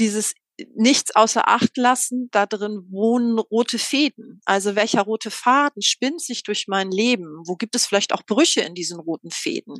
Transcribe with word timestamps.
dieses 0.00 0.34
nichts 0.74 1.14
außer 1.14 1.48
Acht 1.48 1.76
lassen, 1.76 2.28
da 2.32 2.46
drin 2.46 2.86
wohnen 2.90 3.38
rote 3.38 3.78
Fäden. 3.78 4.40
Also 4.44 4.74
welcher 4.74 5.02
rote 5.02 5.30
Faden 5.30 5.82
spinnt 5.82 6.20
sich 6.20 6.42
durch 6.42 6.66
mein 6.68 6.90
Leben? 6.90 7.42
Wo 7.46 7.56
gibt 7.56 7.74
es 7.74 7.86
vielleicht 7.86 8.12
auch 8.12 8.22
Brüche 8.26 8.60
in 8.60 8.74
diesen 8.74 8.98
roten 8.98 9.30
Fäden? 9.30 9.76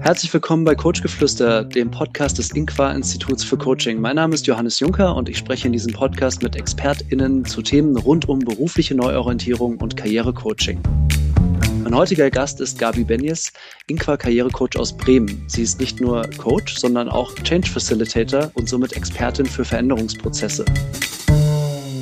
Herzlich 0.00 0.32
willkommen 0.32 0.64
bei 0.64 0.74
Coachgeflüster, 0.74 1.64
dem 1.64 1.90
Podcast 1.90 2.38
des 2.38 2.52
Inqua 2.52 2.92
Instituts 2.92 3.44
für 3.44 3.58
Coaching. 3.58 4.00
Mein 4.00 4.16
Name 4.16 4.34
ist 4.34 4.46
Johannes 4.46 4.80
Juncker 4.80 5.14
und 5.14 5.28
ich 5.28 5.36
spreche 5.36 5.66
in 5.66 5.72
diesem 5.72 5.92
Podcast 5.92 6.42
mit 6.42 6.56
ExpertInnen 6.56 7.44
zu 7.44 7.62
Themen 7.62 7.96
rund 7.96 8.28
um 8.28 8.38
berufliche 8.38 8.94
Neuorientierung 8.94 9.78
und 9.78 9.96
Karrierecoaching. 9.96 10.80
Mein 11.88 11.96
heutiger 12.00 12.30
Gast 12.30 12.60
ist 12.60 12.78
Gabi 12.78 13.02
Benjes, 13.02 13.50
Inqua 13.86 14.18
Karrierecoach 14.18 14.76
aus 14.78 14.94
Bremen. 14.94 15.42
Sie 15.46 15.62
ist 15.62 15.80
nicht 15.80 16.02
nur 16.02 16.20
Coach, 16.36 16.76
sondern 16.76 17.08
auch 17.08 17.34
Change 17.36 17.66
Facilitator 17.70 18.50
und 18.52 18.68
somit 18.68 18.92
Expertin 18.92 19.46
für 19.46 19.64
Veränderungsprozesse. 19.64 20.66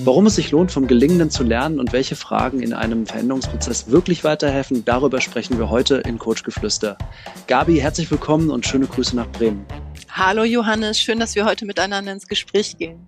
Warum 0.02 0.26
es 0.26 0.34
sich 0.34 0.50
lohnt, 0.50 0.72
vom 0.72 0.88
Gelingenden 0.88 1.30
zu 1.30 1.44
lernen 1.44 1.78
und 1.78 1.92
welche 1.92 2.16
Fragen 2.16 2.62
in 2.62 2.72
einem 2.72 3.06
Veränderungsprozess 3.06 3.88
wirklich 3.88 4.24
weiterhelfen, 4.24 4.84
darüber 4.84 5.20
sprechen 5.20 5.56
wir 5.56 5.70
heute 5.70 5.98
in 5.98 6.18
Coachgeflüster. 6.18 6.98
Gabi, 7.46 7.76
herzlich 7.76 8.10
willkommen 8.10 8.50
und 8.50 8.66
schöne 8.66 8.88
Grüße 8.88 9.14
nach 9.14 9.30
Bremen. 9.30 9.64
Hallo 10.10 10.42
Johannes, 10.42 10.98
schön, 10.98 11.20
dass 11.20 11.36
wir 11.36 11.44
heute 11.44 11.64
miteinander 11.64 12.10
ins 12.10 12.26
Gespräch 12.26 12.76
gehen. 12.76 13.06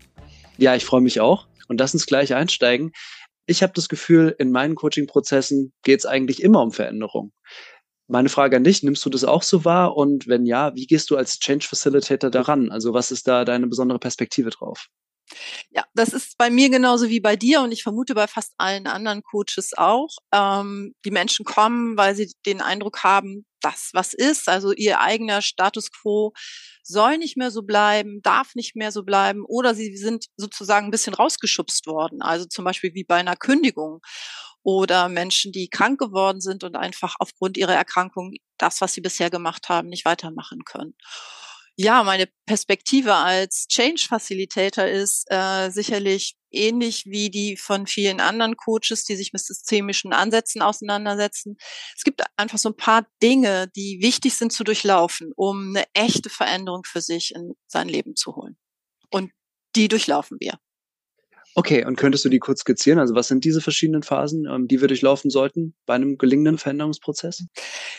Ja, 0.58 0.76
ich 0.76 0.84
freue 0.84 1.00
mich 1.00 1.20
auch. 1.20 1.48
Und 1.66 1.80
lass 1.80 1.92
uns 1.92 2.06
gleich 2.06 2.34
einsteigen. 2.34 2.92
Ich 3.48 3.62
habe 3.62 3.72
das 3.74 3.88
Gefühl, 3.88 4.36
in 4.38 4.52
meinen 4.52 4.74
Coaching-Prozessen 4.74 5.72
geht 5.82 6.00
es 6.00 6.06
eigentlich 6.06 6.42
immer 6.42 6.62
um 6.62 6.70
Veränderung. 6.70 7.32
Meine 8.06 8.28
Frage 8.28 8.56
an 8.56 8.64
dich, 8.64 8.82
nimmst 8.82 9.04
du 9.06 9.10
das 9.10 9.24
auch 9.24 9.42
so 9.42 9.64
wahr? 9.64 9.96
Und 9.96 10.28
wenn 10.28 10.44
ja, 10.44 10.74
wie 10.74 10.86
gehst 10.86 11.08
du 11.10 11.16
als 11.16 11.38
Change 11.38 11.66
Facilitator 11.66 12.30
daran? 12.30 12.70
Also 12.70 12.92
was 12.92 13.10
ist 13.10 13.26
da 13.26 13.46
deine 13.46 13.66
besondere 13.66 13.98
Perspektive 13.98 14.50
drauf? 14.50 14.88
Ja, 15.70 15.84
das 15.94 16.10
ist 16.10 16.36
bei 16.36 16.50
mir 16.50 16.70
genauso 16.70 17.08
wie 17.08 17.20
bei 17.20 17.36
dir 17.36 17.62
und 17.62 17.72
ich 17.72 17.82
vermute 17.82 18.14
bei 18.14 18.26
fast 18.26 18.52
allen 18.58 18.86
anderen 18.86 19.22
Coaches 19.22 19.72
auch. 19.76 20.10
Ähm, 20.32 20.94
die 21.06 21.10
Menschen 21.10 21.44
kommen, 21.44 21.96
weil 21.96 22.14
sie 22.14 22.30
den 22.44 22.60
Eindruck 22.60 23.02
haben, 23.02 23.46
das 23.60 23.90
was 23.92 24.14
ist, 24.14 24.48
also 24.48 24.72
ihr 24.72 25.00
eigener 25.00 25.42
Status 25.42 25.90
quo 25.90 26.32
soll 26.82 27.18
nicht 27.18 27.36
mehr 27.36 27.50
so 27.50 27.62
bleiben, 27.62 28.20
darf 28.22 28.54
nicht 28.54 28.76
mehr 28.76 28.92
so 28.92 29.02
bleiben 29.04 29.44
oder 29.46 29.74
sie 29.74 29.96
sind 29.96 30.26
sozusagen 30.36 30.86
ein 30.86 30.90
bisschen 30.90 31.14
rausgeschubst 31.14 31.86
worden, 31.86 32.22
also 32.22 32.46
zum 32.46 32.64
Beispiel 32.64 32.94
wie 32.94 33.04
bei 33.04 33.16
einer 33.16 33.36
Kündigung 33.36 34.00
oder 34.62 35.08
Menschen, 35.08 35.52
die 35.52 35.68
krank 35.68 35.98
geworden 35.98 36.40
sind 36.40 36.64
und 36.64 36.76
einfach 36.76 37.16
aufgrund 37.18 37.56
ihrer 37.56 37.74
Erkrankung 37.74 38.34
das, 38.58 38.80
was 38.80 38.92
sie 38.92 39.00
bisher 39.00 39.30
gemacht 39.30 39.68
haben, 39.68 39.88
nicht 39.88 40.04
weitermachen 40.04 40.64
können. 40.64 40.94
Ja, 41.80 42.02
meine 42.02 42.28
Perspektive 42.44 43.14
als 43.14 43.68
Change 43.68 44.06
Facilitator 44.08 44.84
ist 44.84 45.26
äh, 45.30 45.70
sicherlich 45.70 46.34
ähnlich 46.50 47.04
wie 47.06 47.30
die 47.30 47.56
von 47.56 47.86
vielen 47.86 48.18
anderen 48.18 48.56
Coaches, 48.56 49.04
die 49.04 49.14
sich 49.14 49.32
mit 49.32 49.42
systemischen 49.42 50.12
Ansätzen 50.12 50.60
auseinandersetzen. 50.60 51.56
Es 51.96 52.02
gibt 52.02 52.24
einfach 52.36 52.58
so 52.58 52.70
ein 52.70 52.76
paar 52.76 53.06
Dinge, 53.22 53.68
die 53.76 54.00
wichtig 54.02 54.34
sind 54.34 54.52
zu 54.52 54.64
durchlaufen, 54.64 55.30
um 55.36 55.68
eine 55.68 55.84
echte 55.92 56.30
Veränderung 56.30 56.82
für 56.84 57.00
sich 57.00 57.32
in 57.32 57.54
sein 57.68 57.88
Leben 57.88 58.16
zu 58.16 58.34
holen. 58.34 58.56
Und 59.10 59.30
die 59.76 59.86
durchlaufen 59.86 60.38
wir. 60.40 60.58
Okay, 61.54 61.84
und 61.84 61.94
könntest 61.94 62.24
du 62.24 62.28
die 62.28 62.40
kurz 62.40 62.62
skizzieren? 62.62 62.98
Also 62.98 63.14
was 63.14 63.28
sind 63.28 63.44
diese 63.44 63.60
verschiedenen 63.60 64.02
Phasen, 64.02 64.46
ähm, 64.46 64.66
die 64.66 64.80
wir 64.80 64.88
durchlaufen 64.88 65.30
sollten 65.30 65.76
bei 65.86 65.94
einem 65.94 66.18
gelingenden 66.18 66.58
Veränderungsprozess? 66.58 67.46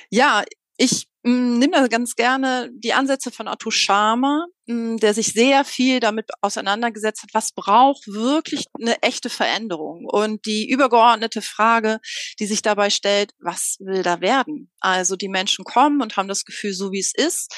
Ja, 0.10 0.44
ich 0.76 1.09
hm, 1.26 1.60
nehme 1.60 1.74
da 1.74 1.88
ganz 1.88 2.16
gerne 2.16 2.70
die 2.74 2.94
Ansätze 2.94 3.32
von 3.32 3.48
Otto 3.48 3.72
Scharmer, 3.72 4.46
hm, 4.68 4.98
der 4.98 5.14
sich 5.14 5.34
sehr 5.34 5.66
viel 5.66 6.00
damit 6.00 6.30
auseinandergesetzt 6.42 7.24
hat, 7.24 7.34
was 7.34 7.52
braucht 7.52 8.08
wirklich 8.08 8.66
eine 8.80 9.02
echte 9.02 9.30
Veränderung? 9.30 10.06
Und 10.06 10.46
die 10.46 10.70
übergeordnete 10.70 11.42
Frage, 11.42 12.00
die 12.40 12.46
sich 12.46 12.62
dabei 12.62 12.90
stellt, 12.90 13.34
was 13.40 13.78
will 13.80 14.04
da 14.04 14.22
werden? 14.22 14.72
Also 14.80 15.16
die 15.16 15.30
Menschen 15.30 15.66
kommen 15.66 16.02
und 16.02 16.16
haben 16.18 16.30
das 16.30 16.46
Gefühl, 16.46 16.74
so 16.74 16.92
wie 16.92 17.00
es 17.00 17.14
ist, 17.14 17.54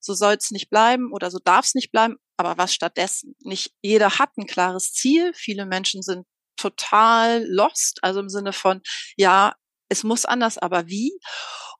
so 0.00 0.14
soll 0.14 0.34
es 0.34 0.50
nicht 0.50 0.68
bleiben 0.70 1.12
oder 1.12 1.30
so 1.30 1.38
darf 1.42 1.64
es 1.66 1.74
nicht 1.74 1.90
bleiben, 1.92 2.16
aber 2.36 2.58
was 2.58 2.74
stattdessen? 2.74 3.34
Nicht 3.40 3.72
jeder 3.82 4.18
hat 4.18 4.30
ein 4.36 4.46
klares 4.46 4.92
Ziel. 4.92 5.32
Viele 5.34 5.66
Menschen 5.66 6.02
sind 6.02 6.26
total 6.56 7.44
lost, 7.48 7.98
also 8.02 8.20
im 8.20 8.28
Sinne 8.28 8.52
von, 8.52 8.82
ja, 9.16 9.54
es 9.88 10.04
muss 10.04 10.24
anders, 10.24 10.58
aber 10.58 10.86
wie? 10.88 11.18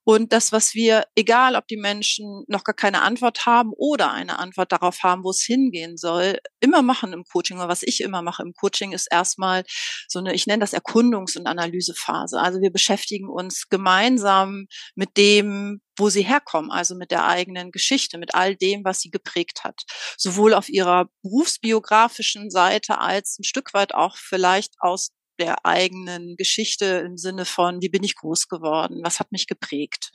Und 0.09 0.31
das, 0.31 0.53
was 0.53 0.73
wir, 0.73 1.03
egal 1.15 1.57
ob 1.57 1.67
die 1.67 1.75
Menschen 1.75 2.45
noch 2.47 2.63
gar 2.63 2.73
keine 2.73 3.01
Antwort 3.01 3.45
haben 3.45 3.73
oder 3.75 4.09
eine 4.09 4.39
Antwort 4.39 4.71
darauf 4.71 5.03
haben, 5.03 5.25
wo 5.25 5.31
es 5.31 5.41
hingehen 5.41 5.97
soll, 5.97 6.39
immer 6.61 6.81
machen 6.81 7.11
im 7.11 7.25
Coaching, 7.25 7.57
oder 7.57 7.67
was 7.67 7.83
ich 7.83 7.99
immer 7.99 8.21
mache 8.21 8.41
im 8.41 8.53
Coaching, 8.53 8.93
ist 8.93 9.09
erstmal 9.11 9.65
so 10.07 10.19
eine, 10.19 10.33
ich 10.33 10.47
nenne 10.47 10.61
das 10.61 10.73
Erkundungs- 10.73 11.37
und 11.37 11.45
Analysephase. 11.45 12.39
Also 12.39 12.61
wir 12.61 12.71
beschäftigen 12.71 13.27
uns 13.27 13.67
gemeinsam 13.67 14.67
mit 14.95 15.17
dem, 15.17 15.81
wo 15.97 16.09
sie 16.09 16.23
herkommen, 16.23 16.71
also 16.71 16.95
mit 16.95 17.11
der 17.11 17.27
eigenen 17.27 17.71
Geschichte, 17.71 18.17
mit 18.17 18.33
all 18.33 18.55
dem, 18.55 18.85
was 18.85 19.01
sie 19.01 19.09
geprägt 19.09 19.65
hat. 19.65 19.81
Sowohl 20.15 20.53
auf 20.53 20.69
ihrer 20.69 21.09
berufsbiografischen 21.21 22.49
Seite 22.49 23.01
als 23.01 23.39
ein 23.39 23.43
Stück 23.43 23.73
weit 23.73 23.93
auch 23.93 24.15
vielleicht 24.15 24.75
aus 24.79 25.09
der 25.39 25.65
eigenen 25.65 26.35
Geschichte 26.35 26.85
im 27.05 27.17
Sinne 27.17 27.45
von, 27.45 27.81
wie 27.81 27.89
bin 27.89 28.03
ich 28.03 28.15
groß 28.15 28.47
geworden, 28.47 29.01
was 29.03 29.19
hat 29.19 29.31
mich 29.31 29.47
geprägt. 29.47 30.11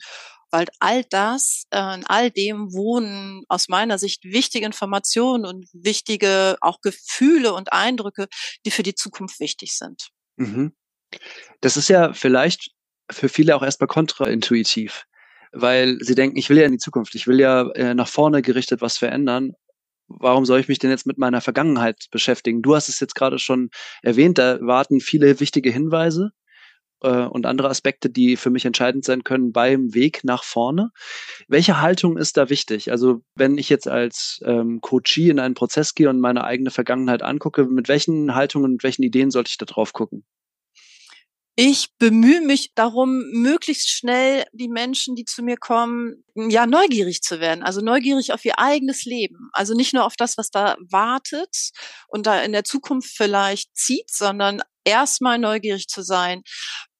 Weil 0.51 0.67
all 0.79 1.03
das, 1.05 1.63
äh, 1.71 1.95
in 1.95 2.05
all 2.05 2.29
dem 2.29 2.73
wohnen 2.73 3.43
aus 3.47 3.69
meiner 3.69 3.97
Sicht 3.97 4.23
wichtige 4.23 4.65
Informationen 4.65 5.45
und 5.45 5.67
wichtige 5.73 6.57
auch 6.61 6.81
Gefühle 6.81 7.53
und 7.53 7.73
Eindrücke, 7.73 8.27
die 8.65 8.71
für 8.71 8.83
die 8.83 8.95
Zukunft 8.95 9.39
wichtig 9.39 9.75
sind. 9.75 10.09
Mhm. 10.35 10.73
Das 11.61 11.77
ist 11.77 11.89
ja 11.89 12.13
vielleicht 12.13 12.71
für 13.09 13.29
viele 13.29 13.55
auch 13.55 13.63
erstmal 13.63 13.87
kontraintuitiv, 13.87 15.05
weil 15.51 15.97
sie 16.01 16.15
denken, 16.15 16.37
ich 16.37 16.49
will 16.49 16.57
ja 16.57 16.65
in 16.65 16.71
die 16.71 16.77
Zukunft, 16.77 17.15
ich 17.15 17.27
will 17.27 17.39
ja 17.39 17.69
äh, 17.71 17.93
nach 17.93 18.07
vorne 18.07 18.41
gerichtet 18.41 18.81
was 18.81 18.97
verändern 18.97 19.53
warum 20.19 20.45
soll 20.45 20.59
ich 20.59 20.67
mich 20.67 20.79
denn 20.79 20.89
jetzt 20.89 21.07
mit 21.07 21.17
meiner 21.17 21.41
Vergangenheit 21.41 22.05
beschäftigen? 22.11 22.61
Du 22.61 22.75
hast 22.75 22.89
es 22.89 22.99
jetzt 22.99 23.15
gerade 23.15 23.39
schon 23.39 23.69
erwähnt, 24.01 24.37
da 24.37 24.59
warten 24.61 24.99
viele 24.99 25.39
wichtige 25.39 25.69
Hinweise 25.71 26.31
äh, 27.03 27.25
und 27.25 27.45
andere 27.45 27.69
Aspekte, 27.69 28.09
die 28.09 28.37
für 28.37 28.49
mich 28.49 28.65
entscheidend 28.65 29.05
sein 29.05 29.23
können 29.23 29.51
beim 29.51 29.93
Weg 29.93 30.23
nach 30.23 30.43
vorne. 30.43 30.91
Welche 31.47 31.81
Haltung 31.81 32.17
ist 32.17 32.37
da 32.37 32.49
wichtig? 32.49 32.91
Also 32.91 33.21
wenn 33.35 33.57
ich 33.57 33.69
jetzt 33.69 33.87
als 33.87 34.41
ähm, 34.45 34.81
Coachie 34.81 35.29
in 35.29 35.39
einen 35.39 35.55
Prozess 35.55 35.93
gehe 35.93 36.09
und 36.09 36.19
meine 36.19 36.43
eigene 36.43 36.71
Vergangenheit 36.71 37.21
angucke, 37.21 37.65
mit 37.65 37.87
welchen 37.89 38.33
Haltungen 38.35 38.73
und 38.73 38.83
welchen 38.83 39.03
Ideen 39.03 39.31
sollte 39.31 39.49
ich 39.49 39.57
da 39.57 39.65
drauf 39.65 39.93
gucken? 39.93 40.25
Ich 41.55 41.89
bemühe 41.99 42.41
mich 42.41 42.73
darum, 42.73 43.23
möglichst 43.31 43.89
schnell 43.89 44.43
die 44.53 44.69
Menschen, 44.69 45.15
die 45.15 45.25
zu 45.25 45.43
mir 45.43 45.57
kommen, 45.57 46.23
ja, 46.35 46.65
neugierig 46.65 47.21
zu 47.21 47.39
werden. 47.39 47.63
Also 47.63 47.81
neugierig 47.81 48.33
auf 48.33 48.43
ihr 48.43 48.57
eigenes 48.57 49.05
Leben. 49.05 49.49
Also 49.53 49.75
nicht 49.75 49.93
nur 49.93 50.05
auf 50.05 50.15
das, 50.15 50.37
was 50.37 50.49
da 50.49 50.75
wartet 50.89 51.69
und 52.07 52.25
da 52.25 52.41
in 52.41 52.53
der 52.53 52.63
Zukunft 52.63 53.15
vielleicht 53.15 53.75
zieht, 53.75 54.09
sondern 54.09 54.61
erstmal 54.83 55.37
neugierig 55.37 55.87
zu 55.87 56.01
sein 56.01 56.41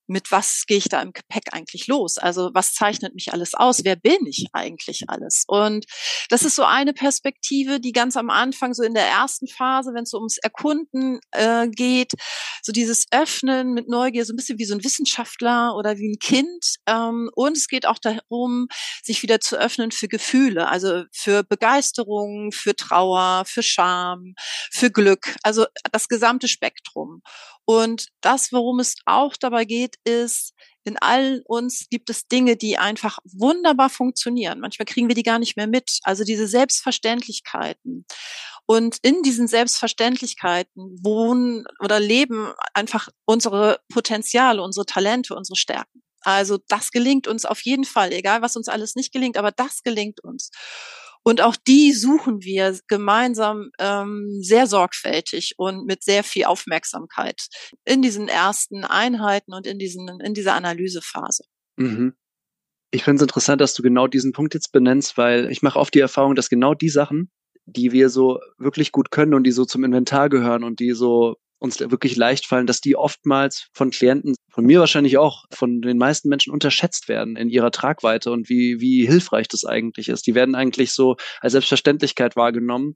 mit 0.07 0.31
was 0.31 0.65
gehe 0.65 0.77
ich 0.77 0.89
da 0.89 1.01
im 1.01 1.13
Gepäck 1.13 1.53
eigentlich 1.53 1.87
los? 1.87 2.17
Also 2.17 2.51
was 2.53 2.73
zeichnet 2.73 3.15
mich 3.15 3.33
alles 3.33 3.53
aus? 3.53 3.83
Wer 3.83 3.95
bin 3.95 4.25
ich 4.27 4.47
eigentlich 4.53 5.05
alles? 5.07 5.43
Und 5.47 5.85
das 6.29 6.43
ist 6.43 6.55
so 6.55 6.63
eine 6.63 6.93
Perspektive, 6.93 7.79
die 7.79 7.91
ganz 7.91 8.17
am 8.17 8.29
Anfang, 8.29 8.73
so 8.73 8.83
in 8.83 8.93
der 8.93 9.07
ersten 9.07 9.47
Phase, 9.47 9.93
wenn 9.93 10.03
es 10.03 10.09
so 10.09 10.17
ums 10.17 10.37
Erkunden 10.37 11.19
äh, 11.31 11.67
geht, 11.67 12.13
so 12.61 12.71
dieses 12.71 13.05
Öffnen 13.11 13.73
mit 13.73 13.87
Neugier, 13.87 14.25
so 14.25 14.33
ein 14.33 14.35
bisschen 14.35 14.59
wie 14.59 14.65
so 14.65 14.75
ein 14.75 14.83
Wissenschaftler 14.83 15.75
oder 15.75 15.97
wie 15.97 16.11
ein 16.11 16.19
Kind. 16.19 16.75
Ähm, 16.87 17.29
und 17.35 17.57
es 17.57 17.67
geht 17.67 17.85
auch 17.85 17.99
darum, 17.99 18.67
sich 19.03 19.23
wieder 19.23 19.39
zu 19.39 19.57
öffnen 19.57 19.91
für 19.91 20.07
Gefühle, 20.07 20.67
also 20.67 21.03
für 21.11 21.43
Begeisterung, 21.43 22.51
für 22.51 22.75
Trauer, 22.75 23.43
für 23.45 23.63
Scham, 23.63 24.33
für 24.71 24.91
Glück, 24.91 25.35
also 25.43 25.65
das 25.91 26.07
gesamte 26.07 26.47
Spektrum. 26.47 27.21
Und 27.65 28.07
das, 28.21 28.51
worum 28.51 28.79
es 28.79 28.95
auch 29.05 29.35
dabei 29.37 29.65
geht, 29.65 29.95
ist, 30.03 30.53
in 30.83 30.97
all 30.97 31.41
uns 31.45 31.87
gibt 31.89 32.09
es 32.09 32.27
Dinge, 32.27 32.57
die 32.57 32.77
einfach 32.77 33.19
wunderbar 33.23 33.89
funktionieren. 33.89 34.59
Manchmal 34.59 34.85
kriegen 34.85 35.07
wir 35.07 35.15
die 35.15 35.23
gar 35.23 35.39
nicht 35.39 35.55
mehr 35.55 35.67
mit. 35.67 35.99
Also 36.03 36.25
diese 36.25 36.47
Selbstverständlichkeiten. 36.47 38.05
Und 38.65 38.97
in 39.01 39.23
diesen 39.23 39.47
Selbstverständlichkeiten 39.47 40.97
wohnen 41.01 41.65
oder 41.79 41.99
leben 41.99 42.53
einfach 42.73 43.09
unsere 43.25 43.79
Potenziale, 43.91 44.61
unsere 44.61 44.85
Talente, 44.85 45.35
unsere 45.35 45.55
Stärken. 45.55 46.01
Also 46.21 46.57
das 46.67 46.91
gelingt 46.91 47.27
uns 47.27 47.45
auf 47.45 47.61
jeden 47.61 47.83
Fall, 47.83 48.13
egal 48.13 48.41
was 48.41 48.55
uns 48.55 48.69
alles 48.69 48.95
nicht 48.95 49.11
gelingt, 49.11 49.37
aber 49.37 49.51
das 49.51 49.83
gelingt 49.83 50.23
uns. 50.23 50.51
Und 51.23 51.41
auch 51.41 51.55
die 51.55 51.93
suchen 51.93 52.41
wir 52.41 52.77
gemeinsam 52.87 53.71
ähm, 53.79 54.39
sehr 54.41 54.67
sorgfältig 54.67 55.53
und 55.57 55.85
mit 55.85 56.03
sehr 56.03 56.23
viel 56.23 56.45
Aufmerksamkeit 56.45 57.47
in 57.85 58.01
diesen 58.01 58.27
ersten 58.27 58.83
Einheiten 58.83 59.53
und 59.53 59.65
in, 59.65 59.79
diesen, 59.79 60.19
in 60.21 60.33
dieser 60.33 60.53
Analysephase. 60.55 61.45
Mhm. 61.77 62.13
Ich 62.91 63.03
finde 63.03 63.17
es 63.17 63.21
interessant, 63.23 63.61
dass 63.61 63.73
du 63.73 63.81
genau 63.81 64.07
diesen 64.07 64.33
Punkt 64.33 64.53
jetzt 64.53 64.71
benennst, 64.71 65.17
weil 65.17 65.49
ich 65.49 65.61
mache 65.61 65.79
oft 65.79 65.93
die 65.93 65.99
Erfahrung, 65.99 66.35
dass 66.35 66.49
genau 66.49 66.73
die 66.73 66.89
Sachen 66.89 67.31
die 67.65 67.91
wir 67.91 68.09
so 68.09 68.39
wirklich 68.57 68.91
gut 68.91 69.11
können 69.11 69.33
und 69.33 69.43
die 69.43 69.51
so 69.51 69.65
zum 69.65 69.83
Inventar 69.83 70.29
gehören 70.29 70.63
und 70.63 70.79
die 70.79 70.91
so 70.91 71.37
uns 71.63 71.79
wirklich 71.79 72.17
leicht 72.17 72.45
fallen, 72.45 72.67
dass 72.67 72.81
die 72.81 72.97
oftmals 72.97 73.69
von 73.73 73.89
Klienten, 73.89 74.35
von 74.51 74.65
mir 74.65 74.81
wahrscheinlich 74.81 75.17
auch, 75.17 75.45
von 75.49 75.81
den 75.81 75.97
meisten 75.97 76.27
Menschen 76.27 76.51
unterschätzt 76.51 77.07
werden 77.07 77.37
in 77.37 77.49
ihrer 77.49 77.71
Tragweite 77.71 78.31
und 78.31 78.49
wie, 78.49 78.81
wie 78.81 79.07
hilfreich 79.07 79.47
das 79.47 79.63
eigentlich 79.63 80.09
ist. 80.09 80.27
Die 80.27 80.35
werden 80.35 80.55
eigentlich 80.55 80.91
so 80.91 81.15
als 81.39 81.53
Selbstverständlichkeit 81.53 82.35
wahrgenommen. 82.35 82.95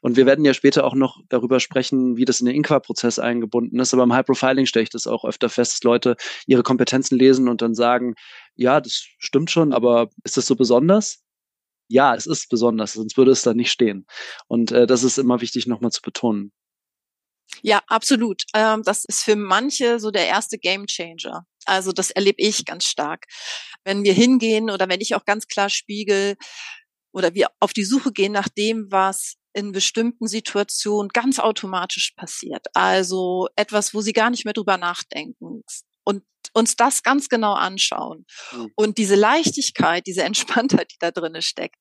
Und 0.00 0.16
wir 0.16 0.24
werden 0.24 0.46
ja 0.46 0.54
später 0.54 0.84
auch 0.84 0.94
noch 0.94 1.20
darüber 1.28 1.60
sprechen, 1.60 2.16
wie 2.16 2.24
das 2.24 2.40
in 2.40 2.46
den 2.46 2.54
Inqua-Prozess 2.54 3.18
eingebunden 3.18 3.78
ist. 3.80 3.92
Aber 3.92 4.04
im 4.04 4.14
High 4.14 4.24
Profiling 4.24 4.64
stelle 4.64 4.84
ich 4.84 4.90
das 4.90 5.06
auch 5.06 5.26
öfter 5.26 5.50
fest, 5.50 5.74
dass 5.74 5.82
Leute 5.82 6.16
ihre 6.46 6.62
Kompetenzen 6.62 7.18
lesen 7.18 7.50
und 7.50 7.60
dann 7.60 7.74
sagen, 7.74 8.14
ja, 8.54 8.80
das 8.80 9.04
stimmt 9.18 9.50
schon, 9.50 9.74
aber 9.74 10.08
ist 10.24 10.38
das 10.38 10.46
so 10.46 10.56
besonders? 10.56 11.22
Ja, 11.88 12.14
es 12.14 12.26
ist 12.26 12.48
besonders, 12.48 12.94
sonst 12.94 13.18
würde 13.18 13.32
es 13.32 13.42
da 13.42 13.52
nicht 13.52 13.70
stehen. 13.70 14.06
Und 14.48 14.72
äh, 14.72 14.86
das 14.86 15.02
ist 15.04 15.18
immer 15.18 15.42
wichtig 15.42 15.66
nochmal 15.66 15.90
zu 15.92 16.00
betonen. 16.00 16.52
Ja, 17.62 17.82
absolut. 17.86 18.42
Ähm, 18.54 18.82
das 18.84 19.04
ist 19.04 19.22
für 19.22 19.36
manche 19.36 20.00
so 20.00 20.10
der 20.10 20.26
erste 20.26 20.58
Game 20.58 20.86
Changer. 20.86 21.46
Also 21.64 21.92
das 21.92 22.10
erlebe 22.10 22.40
ich 22.42 22.64
ganz 22.64 22.84
stark. 22.84 23.26
Wenn 23.84 24.04
wir 24.04 24.12
hingehen 24.12 24.70
oder 24.70 24.88
wenn 24.88 25.00
ich 25.00 25.14
auch 25.14 25.24
ganz 25.24 25.46
klar 25.46 25.68
spiegel 25.68 26.36
oder 27.12 27.34
wir 27.34 27.50
auf 27.60 27.72
die 27.72 27.84
Suche 27.84 28.12
gehen 28.12 28.32
nach 28.32 28.48
dem, 28.48 28.86
was 28.90 29.34
in 29.52 29.72
bestimmten 29.72 30.28
Situationen 30.28 31.08
ganz 31.08 31.38
automatisch 31.38 32.12
passiert. 32.14 32.66
Also 32.74 33.48
etwas, 33.56 33.94
wo 33.94 34.02
sie 34.02 34.12
gar 34.12 34.30
nicht 34.30 34.44
mehr 34.44 34.52
drüber 34.52 34.76
nachdenken 34.76 35.62
und 36.04 36.22
uns 36.52 36.76
das 36.76 37.02
ganz 37.02 37.28
genau 37.28 37.54
anschauen. 37.54 38.24
Mhm. 38.52 38.72
Und 38.76 38.98
diese 38.98 39.14
Leichtigkeit, 39.14 40.06
diese 40.06 40.22
Entspanntheit, 40.24 40.90
die 40.92 40.98
da 40.98 41.10
drinne 41.10 41.42
steckt, 41.42 41.76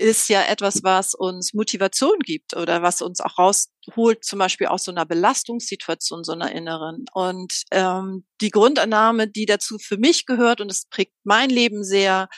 ist 0.00 0.28
ja 0.28 0.42
etwas, 0.42 0.82
was 0.82 1.14
uns 1.14 1.52
Motivation 1.52 2.18
gibt 2.20 2.56
oder 2.56 2.82
was 2.82 3.02
uns 3.02 3.20
auch 3.20 3.38
rausholt, 3.38 4.24
zum 4.24 4.38
Beispiel 4.38 4.68
aus 4.68 4.84
so 4.84 4.90
einer 4.90 5.04
Belastungssituation, 5.04 6.24
so 6.24 6.32
einer 6.32 6.52
inneren. 6.52 7.04
Und 7.12 7.64
ähm, 7.70 8.24
die 8.40 8.50
Grundannahme, 8.50 9.28
die 9.28 9.44
dazu 9.44 9.76
für 9.78 9.98
mich 9.98 10.24
gehört, 10.24 10.62
und 10.62 10.70
es 10.70 10.86
prägt 10.86 11.12
mein 11.22 11.50
Leben 11.50 11.84
sehr, 11.84 12.28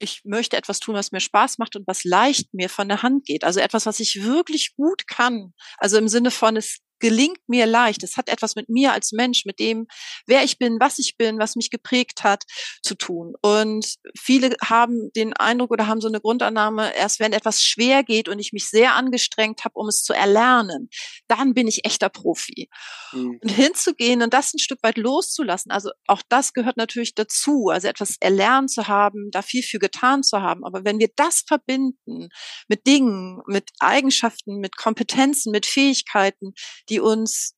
ich 0.00 0.22
möchte 0.24 0.56
etwas 0.56 0.80
tun, 0.80 0.96
was 0.96 1.12
mir 1.12 1.20
Spaß 1.20 1.58
macht 1.58 1.76
und 1.76 1.86
was 1.86 2.02
leicht 2.02 2.52
mir 2.52 2.68
von 2.68 2.88
der 2.88 3.02
Hand 3.02 3.24
geht. 3.24 3.44
Also 3.44 3.60
etwas, 3.60 3.86
was 3.86 4.00
ich 4.00 4.24
wirklich 4.24 4.74
gut 4.74 5.06
kann. 5.06 5.52
Also 5.78 5.96
im 5.96 6.08
Sinne 6.08 6.32
von, 6.32 6.56
es 6.56 6.78
gelingt 7.00 7.40
mir 7.48 7.66
leicht. 7.66 8.02
Es 8.02 8.16
hat 8.16 8.28
etwas 8.28 8.56
mit 8.56 8.68
mir 8.68 8.92
als 8.92 9.12
Mensch, 9.12 9.44
mit 9.44 9.58
dem, 9.58 9.86
wer 10.26 10.44
ich 10.44 10.58
bin, 10.58 10.78
was 10.80 10.98
ich 10.98 11.16
bin, 11.16 11.38
was 11.38 11.56
mich 11.56 11.70
geprägt 11.70 12.24
hat, 12.24 12.44
zu 12.82 12.94
tun. 12.94 13.34
Und 13.42 13.96
viele 14.16 14.56
haben 14.62 15.10
den 15.16 15.32
Eindruck 15.34 15.70
oder 15.70 15.86
haben 15.86 16.00
so 16.00 16.08
eine 16.08 16.20
Grundannahme, 16.20 16.94
erst 16.94 17.20
wenn 17.20 17.32
etwas 17.32 17.64
schwer 17.64 18.02
geht 18.02 18.28
und 18.28 18.38
ich 18.38 18.52
mich 18.52 18.68
sehr 18.68 18.94
angestrengt 18.94 19.64
habe, 19.64 19.74
um 19.74 19.88
es 19.88 20.02
zu 20.02 20.12
erlernen, 20.12 20.88
dann 21.26 21.54
bin 21.54 21.66
ich 21.68 21.84
echter 21.84 22.08
Profi. 22.08 22.68
Mhm. 23.12 23.38
Und 23.42 23.50
hinzugehen 23.50 24.22
und 24.22 24.34
das 24.34 24.54
ein 24.54 24.58
Stück 24.58 24.82
weit 24.82 24.98
loszulassen, 24.98 25.70
also 25.70 25.90
auch 26.06 26.22
das 26.28 26.52
gehört 26.52 26.76
natürlich 26.76 27.14
dazu, 27.14 27.68
also 27.68 27.88
etwas 27.88 28.16
erlernt 28.20 28.70
zu 28.70 28.88
haben, 28.88 29.30
da 29.30 29.42
viel 29.42 29.62
für 29.62 29.78
getan 29.78 30.22
zu 30.22 30.40
haben. 30.40 30.64
Aber 30.64 30.84
wenn 30.84 30.98
wir 30.98 31.08
das 31.16 31.44
verbinden 31.46 32.28
mit 32.68 32.86
Dingen, 32.86 33.40
mit 33.46 33.70
Eigenschaften, 33.80 34.58
mit 34.58 34.76
Kompetenzen, 34.76 35.52
mit 35.52 35.66
Fähigkeiten, 35.66 36.52
die 36.88 37.00
uns 37.00 37.54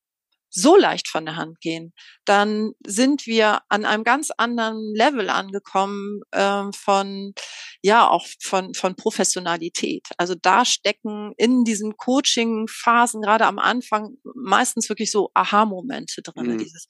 so 0.51 0.75
leicht 0.75 1.07
von 1.07 1.25
der 1.25 1.37
Hand 1.37 1.61
gehen, 1.61 1.93
dann 2.25 2.73
sind 2.85 3.25
wir 3.25 3.61
an 3.69 3.85
einem 3.85 4.03
ganz 4.03 4.31
anderen 4.37 4.93
Level 4.93 5.29
angekommen 5.29 6.21
ähm, 6.33 6.73
von 6.73 7.33
ja 7.81 8.07
auch 8.07 8.27
von 8.41 8.73
von 8.73 8.95
Professionalität. 8.95 10.07
Also 10.17 10.35
da 10.35 10.65
stecken 10.65 11.33
in 11.37 11.63
diesen 11.63 11.95
Coaching-Phasen 11.95 13.21
gerade 13.21 13.45
am 13.45 13.59
Anfang 13.59 14.17
meistens 14.35 14.89
wirklich 14.89 15.09
so 15.09 15.31
Aha-Momente 15.33 16.21
drin. 16.21 16.47
Mhm. 16.47 16.57
Dieses 16.57 16.87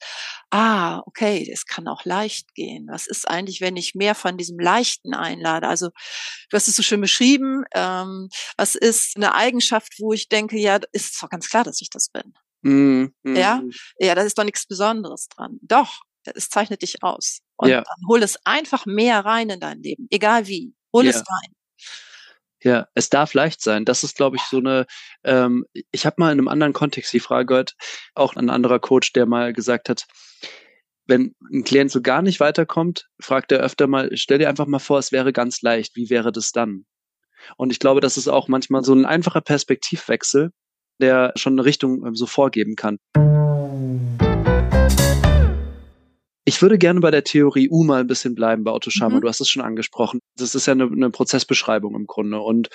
ah 0.50 1.00
okay, 1.06 1.48
es 1.50 1.64
kann 1.64 1.86
auch 1.86 2.04
leicht 2.04 2.54
gehen. 2.54 2.88
Was 2.90 3.06
ist 3.06 3.28
eigentlich, 3.28 3.60
wenn 3.60 3.76
ich 3.76 3.94
mehr 3.94 4.14
von 4.14 4.36
diesem 4.36 4.58
Leichten 4.58 5.14
einlade? 5.14 5.68
Also 5.68 5.90
du 6.50 6.56
hast 6.56 6.68
es 6.68 6.76
so 6.76 6.82
schön 6.82 7.00
beschrieben. 7.00 7.64
Ähm, 7.74 8.28
was 8.56 8.74
ist 8.74 9.16
eine 9.16 9.34
Eigenschaft, 9.34 9.94
wo 10.00 10.12
ich 10.12 10.28
denke, 10.28 10.58
ja, 10.58 10.80
ist 10.92 11.22
doch 11.22 11.28
ganz 11.28 11.48
klar, 11.48 11.64
dass 11.64 11.80
ich 11.80 11.90
das 11.90 12.08
bin. 12.08 12.34
Mhm. 12.62 13.12
Ja, 13.24 13.56
mhm. 13.56 13.72
ja, 13.98 14.14
das 14.14 14.26
ist 14.26 14.38
doch 14.38 14.44
nichts 14.44 14.66
Besonderes 14.66 15.28
dran. 15.28 15.58
Doch, 15.62 16.02
es 16.24 16.48
zeichnet 16.48 16.82
dich 16.82 17.02
aus. 17.02 17.40
Und 17.56 17.68
ja. 17.68 17.82
dann 17.82 18.08
hol 18.08 18.22
es 18.22 18.38
einfach 18.44 18.86
mehr 18.86 19.24
rein 19.24 19.50
in 19.50 19.60
dein 19.60 19.82
Leben, 19.82 20.06
egal 20.10 20.46
wie. 20.46 20.74
Hol 20.92 21.04
ja. 21.04 21.10
es 21.10 21.16
rein. 21.16 21.54
Ja, 22.62 22.86
es 22.94 23.10
darf 23.10 23.34
leicht 23.34 23.60
sein. 23.60 23.84
Das 23.84 24.04
ist, 24.04 24.16
glaube 24.16 24.36
ich, 24.36 24.42
so 24.42 24.58
eine, 24.58 24.86
ähm, 25.24 25.64
ich 25.90 26.06
habe 26.06 26.16
mal 26.18 26.30
in 26.30 26.38
einem 26.38 26.48
anderen 26.48 26.72
Kontext 26.72 27.12
die 27.12 27.20
Frage 27.20 27.46
gehört, 27.46 27.74
auch 28.14 28.36
ein 28.36 28.50
anderer 28.50 28.78
Coach, 28.78 29.12
der 29.12 29.26
mal 29.26 29.52
gesagt 29.52 29.88
hat, 29.88 30.06
wenn 31.06 31.34
ein 31.52 31.64
Klient 31.64 31.90
so 31.90 32.00
gar 32.00 32.22
nicht 32.22 32.38
weiterkommt, 32.38 33.08
fragt 33.18 33.50
er 33.50 33.58
öfter 33.58 33.88
mal, 33.88 34.10
stell 34.16 34.38
dir 34.38 34.48
einfach 34.48 34.66
mal 34.66 34.78
vor, 34.78 35.00
es 35.00 35.10
wäre 35.10 35.32
ganz 35.32 35.60
leicht, 35.62 35.96
wie 35.96 36.08
wäre 36.08 36.30
das 36.30 36.52
dann? 36.52 36.86
Und 37.56 37.72
ich 37.72 37.80
glaube, 37.80 38.00
das 38.00 38.16
ist 38.16 38.28
auch 38.28 38.46
manchmal 38.46 38.84
so 38.84 38.94
ein 38.94 39.04
einfacher 39.04 39.40
Perspektivwechsel, 39.40 40.52
der 41.02 41.32
schon 41.36 41.54
eine 41.54 41.64
Richtung 41.64 42.06
ähm, 42.06 42.14
so 42.14 42.26
vorgeben 42.26 42.76
kann. 42.76 42.96
Ich 46.44 46.60
würde 46.60 46.76
gerne 46.76 47.00
bei 47.00 47.10
der 47.10 47.24
Theorie 47.24 47.68
U 47.70 47.84
mal 47.84 48.00
ein 48.00 48.06
bisschen 48.06 48.34
bleiben 48.34 48.64
bei 48.64 48.72
Otto 48.72 48.90
Schama. 48.90 49.16
Mhm. 49.16 49.20
Du 49.20 49.28
hast 49.28 49.40
es 49.40 49.48
schon 49.48 49.62
angesprochen. 49.62 50.20
Das 50.36 50.54
ist 50.54 50.66
ja 50.66 50.72
eine, 50.72 50.84
eine 50.84 51.10
Prozessbeschreibung 51.10 51.94
im 51.94 52.06
Grunde. 52.06 52.40
Und 52.40 52.68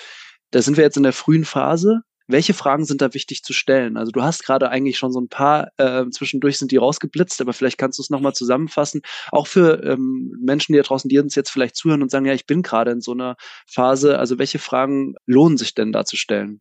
da 0.50 0.62
sind 0.62 0.76
wir 0.76 0.84
jetzt 0.84 0.96
in 0.96 1.02
der 1.02 1.12
frühen 1.12 1.44
Phase. 1.44 2.00
Welche 2.30 2.52
Fragen 2.54 2.84
sind 2.84 3.00
da 3.00 3.14
wichtig 3.14 3.42
zu 3.42 3.54
stellen? 3.54 3.96
Also 3.96 4.12
du 4.12 4.22
hast 4.22 4.44
gerade 4.44 4.68
eigentlich 4.68 4.98
schon 4.98 5.12
so 5.12 5.20
ein 5.20 5.28
paar, 5.28 5.68
äh, 5.78 6.04
zwischendurch 6.10 6.58
sind 6.58 6.72
die 6.72 6.76
rausgeblitzt, 6.76 7.40
aber 7.40 7.54
vielleicht 7.54 7.78
kannst 7.78 7.98
du 7.98 8.02
es 8.02 8.10
nochmal 8.10 8.34
zusammenfassen. 8.34 9.00
Auch 9.32 9.46
für 9.46 9.82
ähm, 9.82 10.34
Menschen, 10.40 10.72
die 10.72 10.78
da 10.78 10.82
draußen, 10.82 11.08
die 11.08 11.18
uns 11.18 11.34
jetzt 11.34 11.50
vielleicht 11.50 11.76
zuhören 11.76 12.02
und 12.02 12.10
sagen, 12.10 12.26
ja, 12.26 12.34
ich 12.34 12.46
bin 12.46 12.62
gerade 12.62 12.90
in 12.90 13.00
so 13.00 13.12
einer 13.12 13.36
Phase. 13.66 14.18
Also 14.18 14.38
welche 14.38 14.58
Fragen 14.58 15.14
lohnen 15.24 15.56
sich 15.56 15.74
denn 15.74 15.92
da 15.92 16.04
zu 16.04 16.16
stellen? 16.16 16.60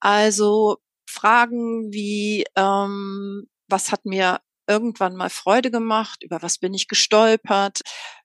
Also 0.00 0.78
Fragen 1.08 1.92
wie, 1.92 2.44
ähm, 2.56 3.46
was 3.68 3.92
hat 3.92 4.04
mir 4.04 4.40
irgendwann 4.68 5.16
mal 5.16 5.30
Freude 5.30 5.70
gemacht, 5.70 6.22
über 6.22 6.42
was 6.42 6.58
bin 6.58 6.74
ich 6.74 6.88
gestolpert, 6.88 7.80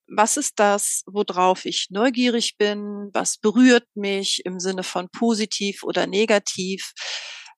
was 0.08 0.38
ist 0.38 0.60
das, 0.60 1.04
worauf 1.06 1.66
ich 1.66 1.88
neugierig 1.90 2.58
bin, 2.58 3.10
was 3.14 3.38
berührt 3.38 3.88
mich 3.96 4.42
im 4.46 4.60
Sinne 4.60 4.84
von 4.84 5.10
positiv 5.10 5.84
oder 5.84 6.08
negativ. 6.08 6.94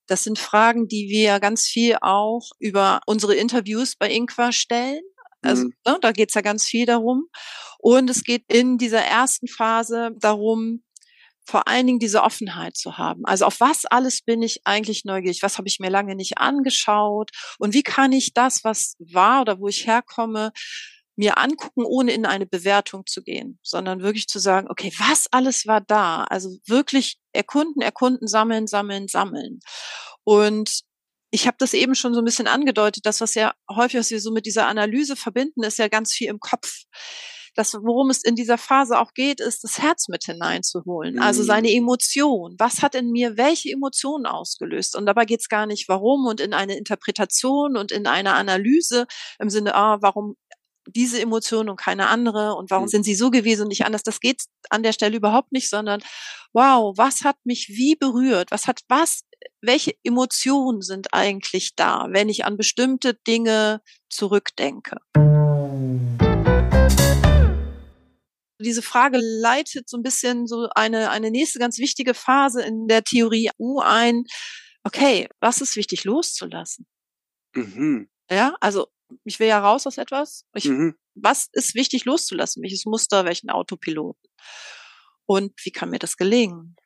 Das 0.06 0.22
sind 0.22 0.38
Fragen, 0.38 0.86
die 0.86 1.08
wir 1.08 1.40
ganz 1.40 1.66
viel 1.66 1.96
auch 2.00 2.50
über 2.58 3.00
unsere 3.06 3.34
Interviews 3.34 3.96
bei 3.96 4.10
Inqua 4.10 4.52
stellen. 4.52 5.02
Also 5.42 5.64
mhm. 5.64 5.72
ne, 5.86 5.98
da 6.00 6.12
geht's 6.12 6.34
ja 6.34 6.42
ganz 6.42 6.64
viel 6.64 6.86
darum. 6.86 7.28
Und 7.78 8.08
es 8.08 8.22
geht 8.22 8.44
in 8.48 8.78
dieser 8.78 9.02
ersten 9.02 9.48
Phase 9.48 10.10
darum, 10.20 10.82
vor 11.44 11.68
allen 11.68 11.86
Dingen 11.86 11.98
diese 11.98 12.22
Offenheit 12.22 12.76
zu 12.76 12.98
haben. 12.98 13.22
Also 13.24 13.44
auf 13.44 13.60
was 13.60 13.84
alles 13.84 14.22
bin 14.22 14.42
ich 14.42 14.60
eigentlich 14.64 15.04
neugierig? 15.04 15.42
Was 15.42 15.58
habe 15.58 15.68
ich 15.68 15.78
mir 15.78 15.90
lange 15.90 16.14
nicht 16.14 16.38
angeschaut? 16.38 17.30
Und 17.58 17.74
wie 17.74 17.82
kann 17.82 18.12
ich 18.12 18.32
das, 18.32 18.64
was 18.64 18.96
war 18.98 19.42
oder 19.42 19.60
wo 19.60 19.68
ich 19.68 19.86
herkomme, 19.86 20.52
mir 21.16 21.38
angucken, 21.38 21.84
ohne 21.84 22.12
in 22.12 22.26
eine 22.26 22.46
Bewertung 22.46 23.06
zu 23.06 23.22
gehen, 23.22 23.58
sondern 23.62 24.02
wirklich 24.02 24.26
zu 24.26 24.38
sagen, 24.38 24.68
okay, 24.68 24.92
was 24.98 25.26
alles 25.30 25.66
war 25.66 25.80
da? 25.80 26.24
Also 26.24 26.50
wirklich 26.66 27.18
erkunden, 27.32 27.82
erkunden, 27.82 28.26
sammeln, 28.26 28.66
sammeln, 28.66 29.06
sammeln. 29.06 29.60
Und 30.24 30.80
ich 31.30 31.46
habe 31.46 31.56
das 31.58 31.74
eben 31.74 31.94
schon 31.94 32.14
so 32.14 32.20
ein 32.20 32.24
bisschen 32.24 32.46
angedeutet, 32.46 33.06
das, 33.06 33.20
was 33.20 33.34
ja 33.34 33.54
häufig, 33.70 34.00
was 34.00 34.10
wir 34.10 34.20
so 34.20 34.32
mit 34.32 34.46
dieser 34.46 34.66
Analyse 34.66 35.16
verbinden, 35.16 35.62
ist 35.62 35.78
ja 35.78 35.88
ganz 35.88 36.12
viel 36.12 36.28
im 36.28 36.40
Kopf 36.40 36.84
das, 37.54 37.74
worum 37.74 38.10
es 38.10 38.22
in 38.22 38.34
dieser 38.34 38.58
Phase 38.58 38.98
auch 38.98 39.14
geht, 39.14 39.40
ist, 39.40 39.64
das 39.64 39.78
Herz 39.78 40.08
mit 40.08 40.24
hineinzuholen. 40.24 41.18
Also 41.18 41.42
mhm. 41.42 41.46
Seine 41.46 41.72
Emotion. 41.72 42.54
Was 42.58 42.82
hat 42.82 42.94
in 42.94 43.10
mir 43.10 43.36
welche 43.36 43.70
Emotionen 43.70 44.26
ausgelöst? 44.26 44.96
Und 44.96 45.06
dabei 45.06 45.24
geht 45.24 45.40
es 45.40 45.48
gar 45.48 45.66
nicht 45.66 45.88
warum 45.88 46.26
und 46.26 46.40
in 46.40 46.52
eine 46.52 46.76
Interpretation 46.76 47.76
und 47.76 47.92
in 47.92 48.06
eine 48.06 48.34
Analyse 48.34 49.06
im 49.38 49.50
Sinne, 49.50 49.74
ah, 49.74 49.98
warum 50.00 50.36
diese 50.86 51.20
Emotion 51.20 51.68
und 51.68 51.76
keine 51.76 52.08
andere 52.08 52.54
und 52.54 52.70
warum 52.70 52.84
mhm. 52.84 52.88
sind 52.88 53.04
sie 53.04 53.14
so 53.14 53.30
gewesen 53.30 53.62
und 53.62 53.68
nicht 53.68 53.86
anders. 53.86 54.02
Das 54.02 54.20
geht 54.20 54.42
an 54.70 54.82
der 54.82 54.92
Stelle 54.92 55.16
überhaupt 55.16 55.52
nicht, 55.52 55.70
sondern 55.70 56.02
wow, 56.52 56.94
was 56.96 57.22
hat 57.24 57.36
mich 57.44 57.68
wie 57.68 57.96
berührt? 57.96 58.50
Was 58.50 58.66
hat 58.66 58.80
was? 58.88 59.22
Welche 59.60 59.94
Emotionen 60.02 60.82
sind 60.82 61.12
eigentlich 61.12 61.74
da, 61.76 62.08
wenn 62.10 62.28
ich 62.28 62.44
an 62.44 62.56
bestimmte 62.56 63.14
Dinge 63.14 63.80
zurückdenke? 64.10 64.98
Diese 68.64 68.82
Frage 68.82 69.18
leitet 69.20 69.88
so 69.88 69.96
ein 69.96 70.02
bisschen 70.02 70.46
so 70.46 70.68
eine, 70.74 71.10
eine 71.10 71.30
nächste 71.30 71.58
ganz 71.58 71.78
wichtige 71.78 72.14
Phase 72.14 72.62
in 72.62 72.88
der 72.88 73.04
Theorie 73.04 73.50
U 73.58 73.80
ein. 73.80 74.24
Okay, 74.82 75.28
was 75.40 75.60
ist 75.60 75.76
wichtig 75.76 76.04
loszulassen? 76.04 76.86
Mhm. 77.54 78.08
Ja, 78.30 78.54
also 78.60 78.88
ich 79.24 79.38
will 79.38 79.48
ja 79.48 79.60
raus 79.60 79.86
aus 79.86 79.98
etwas. 79.98 80.44
Ich, 80.54 80.66
mhm. 80.66 80.94
Was 81.14 81.48
ist 81.52 81.74
wichtig 81.74 82.04
loszulassen? 82.04 82.62
Welches 82.62 82.84
Muster, 82.86 83.24
welchen 83.24 83.50
Autopiloten? 83.50 84.28
Und 85.26 85.52
wie 85.62 85.70
kann 85.70 85.90
mir 85.90 85.98
das 85.98 86.16
gelingen? 86.16 86.76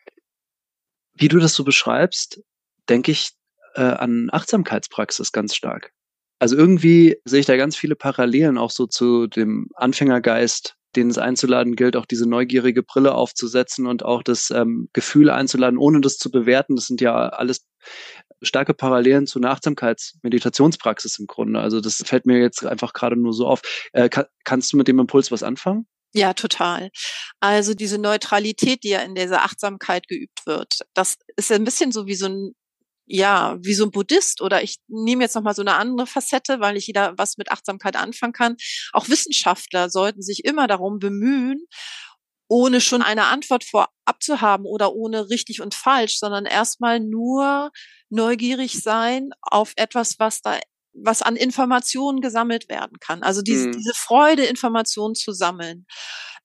Wie 1.15 1.29
du 1.29 1.39
das 1.39 1.55
so 1.55 1.65
beschreibst, 1.65 2.41
denke 2.89 3.11
ich 3.11 3.31
äh, 3.75 3.81
an 3.81 4.29
Achtsamkeitspraxis 4.31 5.33
ganz 5.33 5.55
stark. 5.55 5.93
Also 6.39 6.57
irgendwie 6.57 7.21
sehe 7.25 7.41
ich 7.41 7.47
da 7.47 7.57
ganz 7.57 7.77
viele 7.77 7.97
Parallelen 7.97 8.59
auch 8.59 8.71
so 8.71 8.87
zu 8.87 9.27
dem 9.27 9.69
Anfängergeist, 9.75 10.77
den 10.97 11.11
es 11.11 11.19
einzuladen 11.19 11.77
gilt, 11.77 11.97
auch 11.97 12.07
diese 12.07 12.29
neugierige 12.29 12.83
Brille 12.83 13.15
aufzusetzen 13.15 13.87
und 13.87 14.05
auch 14.05 14.23
das 14.23 14.51
ähm, 14.51 14.89
Gefühl 14.93 15.31
einzuladen, 15.31 15.79
ohne 15.79 16.01
das 16.01 16.17
zu 16.17 16.31
bewerten. 16.31 16.77
Das 16.77 16.87
sind 16.87 17.01
ja 17.01 17.15
alles 17.15 17.67
starke 18.43 18.75
Parallelen 18.75 19.27
zu 19.27 19.39
einer 19.39 19.51
Achtsamkeits-Meditationspraxis 19.51 21.19
im 21.19 21.27
Grunde. 21.27 21.61
Also 21.61 21.81
das 21.81 21.97
fällt 22.05 22.27
mir 22.27 22.39
jetzt 22.39 22.65
einfach 22.65 22.93
gerade 22.93 23.17
nur 23.17 23.33
so 23.33 23.47
auf. 23.47 23.63
Äh, 23.93 24.09
kann, 24.09 24.27
kannst 24.45 24.73
du 24.73 24.77
mit 24.77 24.89
dem 24.89 24.99
Impuls 24.99 25.31
was 25.31 25.43
anfangen? 25.43 25.87
Ja, 26.15 26.33
total. 26.33 26.91
Also 27.41 27.75
diese 27.75 27.99
Neutralität, 27.99 28.83
die 28.83 28.91
ja 28.91 29.01
in 29.01 29.15
dieser 29.15 29.43
Achtsamkeit 29.43 30.09
geübt 30.09 30.47
wird, 30.47 30.79
das 30.95 31.17
ist 31.37 31.53
ein 31.53 31.65
bisschen 31.65 31.93
so 31.93 32.07
wie 32.07 32.15
so 32.15 32.27
ein 32.27 32.55
ja, 33.09 33.57
wie 33.61 33.75
so 33.75 33.85
ein 33.85 33.91
Buddhist 33.91 34.43
oder 34.43 34.63
ich 34.63 34.77
nehme 34.87 35.25
jetzt 35.25 35.35
nochmal 35.35 35.55
so 35.55 35.63
eine 35.63 35.75
andere 35.75 36.07
Facette, 36.07 36.61
weil 36.61 36.77
ich 36.77 36.87
jeder 36.87 37.15
was 37.17 37.39
mit 37.39 37.51
Achtsamkeit 37.51 37.97
anfangen 37.97 38.35
kann. 38.35 38.57
Auch 38.93 39.09
Wissenschaftler 39.09 39.89
sollten 39.89 40.23
sich 40.23 40.45
immer 40.45 40.67
darum 40.67 40.99
bemühen, 40.99 41.65
ohne 42.49 42.81
schon 42.81 43.03
eine 43.03 43.27
Antwort 43.27 43.65
vorab 43.65 43.89
zu 44.21 44.41
haben 44.41 44.65
oder 44.67 44.93
ohne 44.93 45.31
richtig 45.31 45.63
und 45.63 45.75
falsch, 45.75 46.19
sondern 46.19 46.45
erstmal 46.45 47.01
nur 47.01 47.71
neugierig 48.11 48.83
sein 48.83 49.31
auf 49.41 49.73
etwas, 49.77 50.19
was 50.19 50.43
da 50.43 50.59
was 51.01 51.23
an 51.23 51.37
Informationen 51.37 52.21
gesammelt 52.21 52.69
werden 52.69 52.99
kann. 52.99 53.23
Also 53.23 53.41
diese, 53.41 53.69
mhm. 53.69 53.73
diese 53.73 53.93
Freude, 53.95 54.45
Informationen 54.45 55.15
zu 55.15 55.33
sammeln. 55.33 55.87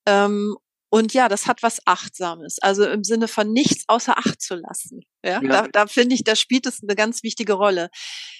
Ähm, 0.06 0.54
und 0.94 1.12
ja, 1.12 1.28
das 1.28 1.48
hat 1.48 1.64
was 1.64 1.84
Achtsames, 1.88 2.60
also 2.60 2.86
im 2.86 3.02
Sinne 3.02 3.26
von 3.26 3.52
nichts 3.52 3.82
außer 3.88 4.16
Acht 4.16 4.40
zu 4.40 4.54
lassen. 4.54 5.00
Ja, 5.24 5.42
ja. 5.42 5.62
da, 5.62 5.66
da 5.66 5.86
finde 5.88 6.14
ich, 6.14 6.22
da 6.22 6.36
spielt 6.36 6.66
es 6.66 6.84
eine 6.84 6.94
ganz 6.94 7.24
wichtige 7.24 7.54
Rolle. 7.54 7.90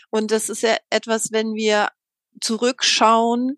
Und 0.09 0.31
das 0.31 0.49
ist 0.49 0.63
ja 0.63 0.77
etwas, 0.89 1.33
wenn 1.33 1.57
wir 1.57 1.89
zurückschauen, 2.41 3.57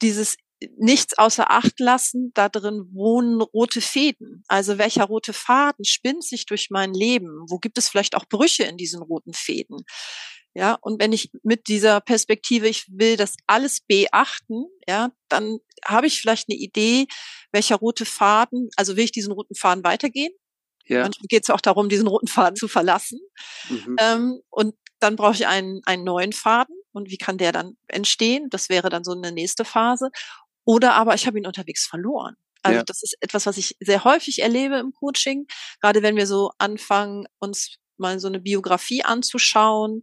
dieses 0.00 0.38
nichts 0.78 1.18
außer 1.18 1.50
Acht 1.50 1.78
lassen, 1.80 2.30
da 2.32 2.48
drin 2.48 2.88
wohnen 2.94 3.42
rote 3.42 3.82
Fäden. 3.82 4.42
Also 4.48 4.78
welcher 4.78 5.04
rote 5.04 5.34
Faden 5.34 5.84
spinnt 5.84 6.24
sich 6.24 6.46
durch 6.46 6.70
mein 6.70 6.94
Leben? 6.94 7.44
Wo 7.46 7.58
gibt 7.58 7.76
es 7.76 7.90
vielleicht 7.90 8.16
auch 8.16 8.24
Brüche 8.24 8.62
in 8.62 8.78
diesen 8.78 9.02
roten 9.02 9.34
Fäden? 9.34 9.84
Ja, 10.54 10.78
und 10.80 11.00
wenn 11.00 11.12
ich 11.12 11.30
mit 11.42 11.68
dieser 11.68 12.00
Perspektive, 12.00 12.68
ich 12.68 12.86
will 12.88 13.16
das 13.16 13.36
alles 13.46 13.80
beachten, 13.80 14.66
ja, 14.88 15.12
dann 15.28 15.60
habe 15.84 16.08
ich 16.08 16.20
vielleicht 16.20 16.48
eine 16.48 16.58
Idee, 16.58 17.06
welcher 17.52 17.76
rote 17.76 18.04
Faden, 18.04 18.68
also 18.76 18.96
will 18.96 19.04
ich 19.04 19.12
diesen 19.12 19.32
roten 19.32 19.54
Faden 19.54 19.84
weitergehen? 19.84 20.32
Ja. 20.86 21.02
Manchmal 21.02 21.28
geht 21.28 21.44
es 21.44 21.50
auch 21.50 21.60
darum, 21.60 21.88
diesen 21.88 22.08
roten 22.08 22.26
Faden 22.26 22.56
zu 22.56 22.66
verlassen. 22.66 23.20
Mhm. 23.68 23.96
Ähm, 24.00 24.40
und 24.50 24.74
dann 24.98 25.14
brauche 25.14 25.34
ich 25.34 25.46
einen, 25.46 25.82
einen 25.84 26.02
neuen 26.02 26.32
Faden. 26.32 26.74
Und 26.92 27.10
wie 27.10 27.16
kann 27.16 27.38
der 27.38 27.52
dann 27.52 27.76
entstehen? 27.86 28.48
Das 28.50 28.68
wäre 28.68 28.90
dann 28.90 29.04
so 29.04 29.12
eine 29.12 29.30
nächste 29.30 29.64
Phase. 29.64 30.10
Oder 30.64 30.94
aber 30.94 31.14
ich 31.14 31.28
habe 31.28 31.38
ihn 31.38 31.46
unterwegs 31.46 31.86
verloren. 31.86 32.36
Also 32.62 32.78
ja. 32.78 32.84
das 32.84 33.02
ist 33.02 33.16
etwas, 33.20 33.46
was 33.46 33.56
ich 33.56 33.76
sehr 33.80 34.04
häufig 34.04 34.42
erlebe 34.42 34.78
im 34.78 34.92
Coaching, 34.92 35.46
gerade 35.80 36.02
wenn 36.02 36.16
wir 36.16 36.26
so 36.26 36.50
anfangen, 36.58 37.26
uns 37.38 37.76
mal 38.00 38.18
so 38.18 38.28
eine 38.28 38.40
Biografie 38.40 39.04
anzuschauen, 39.04 40.00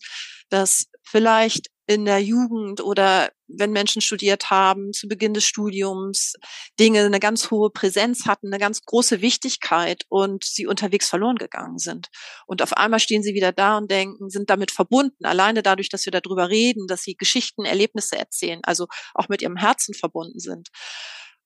dass 0.49 0.85
vielleicht 1.03 1.67
in 1.87 2.03
der 2.03 2.21
Jugend 2.21 2.81
oder 2.81 3.31
wenn 3.47 3.71
Menschen 3.71 4.01
studiert 4.01 4.49
haben, 4.49 4.91
zu 4.91 5.07
Beginn 5.07 5.33
des 5.33 5.45
Studiums 5.45 6.33
Dinge 6.77 7.05
eine 7.05 7.21
ganz 7.21 7.49
hohe 7.49 7.69
Präsenz 7.69 8.25
hatten, 8.25 8.47
eine 8.47 8.59
ganz 8.59 8.81
große 8.81 9.21
Wichtigkeit 9.21 10.03
und 10.09 10.43
sie 10.43 10.67
unterwegs 10.67 11.07
verloren 11.07 11.37
gegangen 11.37 11.77
sind. 11.77 12.09
Und 12.45 12.61
auf 12.61 12.73
einmal 12.73 12.99
stehen 12.99 13.23
sie 13.23 13.33
wieder 13.33 13.53
da 13.53 13.77
und 13.77 13.89
denken, 13.89 14.29
sind 14.29 14.49
damit 14.49 14.71
verbunden, 14.71 15.25
alleine 15.25 15.63
dadurch, 15.63 15.87
dass 15.87 16.03
wir 16.05 16.11
darüber 16.11 16.49
reden, 16.49 16.87
dass 16.87 17.03
sie 17.03 17.15
Geschichten, 17.15 17.63
Erlebnisse 17.63 18.17
erzählen, 18.17 18.59
also 18.63 18.87
auch 19.13 19.29
mit 19.29 19.41
ihrem 19.41 19.55
Herzen 19.55 19.93
verbunden 19.93 20.39
sind. 20.39 20.67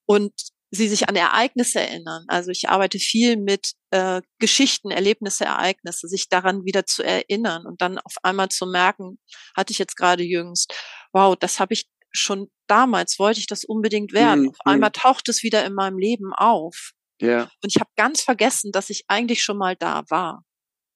Und 0.08 0.34
sie 0.71 0.87
sich 0.87 1.09
an 1.09 1.15
Ereignisse 1.15 1.81
erinnern. 1.81 2.23
Also 2.27 2.49
ich 2.49 2.69
arbeite 2.69 2.97
viel 2.97 3.37
mit 3.37 3.73
äh, 3.91 4.21
Geschichten, 4.39 4.89
Erlebnisse, 4.89 5.43
Ereignisse, 5.45 6.07
sich 6.07 6.29
daran 6.29 6.63
wieder 6.63 6.85
zu 6.85 7.03
erinnern 7.03 7.65
und 7.65 7.81
dann 7.81 7.99
auf 7.99 8.15
einmal 8.23 8.49
zu 8.49 8.65
merken, 8.65 9.19
hatte 9.55 9.73
ich 9.73 9.79
jetzt 9.79 9.97
gerade 9.97 10.23
jüngst, 10.23 10.73
wow, 11.11 11.35
das 11.37 11.59
habe 11.59 11.73
ich 11.73 11.89
schon 12.13 12.49
damals, 12.67 13.19
wollte 13.19 13.41
ich 13.41 13.47
das 13.47 13.65
unbedingt 13.65 14.13
werden. 14.13 14.43
Mhm. 14.43 14.49
Auf 14.49 14.57
einmal 14.65 14.91
taucht 14.91 15.27
es 15.29 15.43
wieder 15.43 15.65
in 15.65 15.73
meinem 15.73 15.97
Leben 15.97 16.33
auf. 16.33 16.91
Ja. 17.21 17.43
Und 17.61 17.75
ich 17.75 17.79
habe 17.79 17.91
ganz 17.97 18.21
vergessen, 18.21 18.71
dass 18.71 18.89
ich 18.89 19.03
eigentlich 19.07 19.43
schon 19.43 19.57
mal 19.57 19.75
da 19.75 20.03
war. 20.09 20.43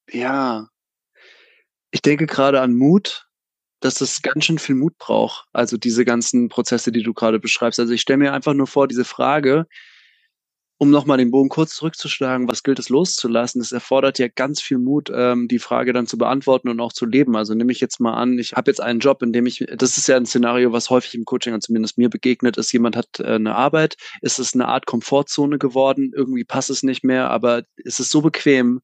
Ja. 0.10 0.70
Ich 1.91 2.01
denke 2.01 2.27
gerade 2.27 2.62
an 2.62 2.75
Mut 2.75 3.25
dass 3.86 3.96
das 3.96 4.22
ganz 4.22 4.46
schön 4.46 4.58
viel 4.58 4.75
Mut 4.75 4.98
braucht. 4.98 5.46
Also 5.54 5.77
diese 5.77 6.06
ganzen 6.06 6.50
Prozesse, 6.50 6.92
die 6.92 7.04
du 7.04 7.13
gerade 7.13 7.39
beschreibst. 7.39 7.80
Also 7.80 7.94
ich 7.94 8.01
stelle 8.01 8.18
mir 8.18 8.34
einfach 8.34 8.54
nur 8.54 8.68
vor, 8.68 8.88
diese 8.88 9.06
Frage, 9.06 9.68
um 10.77 10.89
nochmal 10.89 11.18
den 11.18 11.32
Bogen 11.32 11.48
kurz 11.50 11.75
zurückzuschlagen, 11.75 12.50
was 12.50 12.63
gilt 12.63 12.80
es 12.80 12.89
loszulassen, 12.89 13.62
das 13.62 13.72
erfordert 13.72 14.20
ja 14.20 14.27
ganz 14.27 14.62
viel 14.62 14.77
Mut, 14.77 15.10
ähm, 15.13 15.48
die 15.48 15.60
Frage 15.60 15.94
dann 15.94 16.06
zu 16.06 16.18
beantworten 16.18 16.68
und 16.68 16.82
auch 16.82 16.92
zu 16.92 17.06
leben. 17.06 17.38
Also 17.38 17.54
nehme 17.54 17.72
ich 17.72 17.80
jetzt 17.80 18.01
mal 18.01 18.13
an, 18.13 18.38
ich 18.38 18.54
habe 18.54 18.70
jetzt 18.70 18.82
einen 18.82 19.00
Job, 19.00 19.24
in 19.24 19.32
dem 19.32 19.46
ich, 19.46 19.65
das 19.77 19.98
ist 19.98 20.08
ja 20.08 20.18
ein 20.18 20.25
Szenario, 20.25 20.74
was 20.74 20.89
häufig 20.89 21.15
im 21.15 21.24
Coaching 21.24 21.62
zumindest 21.62 21.98
mir 21.98 22.10
begegnet 22.10 22.58
ist, 22.58 22.74
jemand 22.74 22.98
hat 22.98 23.20
äh, 23.20 23.36
eine 23.36 23.56
Arbeit, 23.56 23.96
ist 24.22 24.39
es 24.39 24.54
eine 24.54 24.68
Art 24.68 24.86
Komfortzone 24.86 25.60
geworden, 25.60 26.12
irgendwie 26.13 26.44
passt 26.44 26.70
es 26.70 26.84
nicht 26.84 27.06
mehr, 27.06 27.30
aber 27.30 27.63
ist 27.77 28.01
es 28.01 28.10
so 28.10 28.22
bequem, 28.22 28.82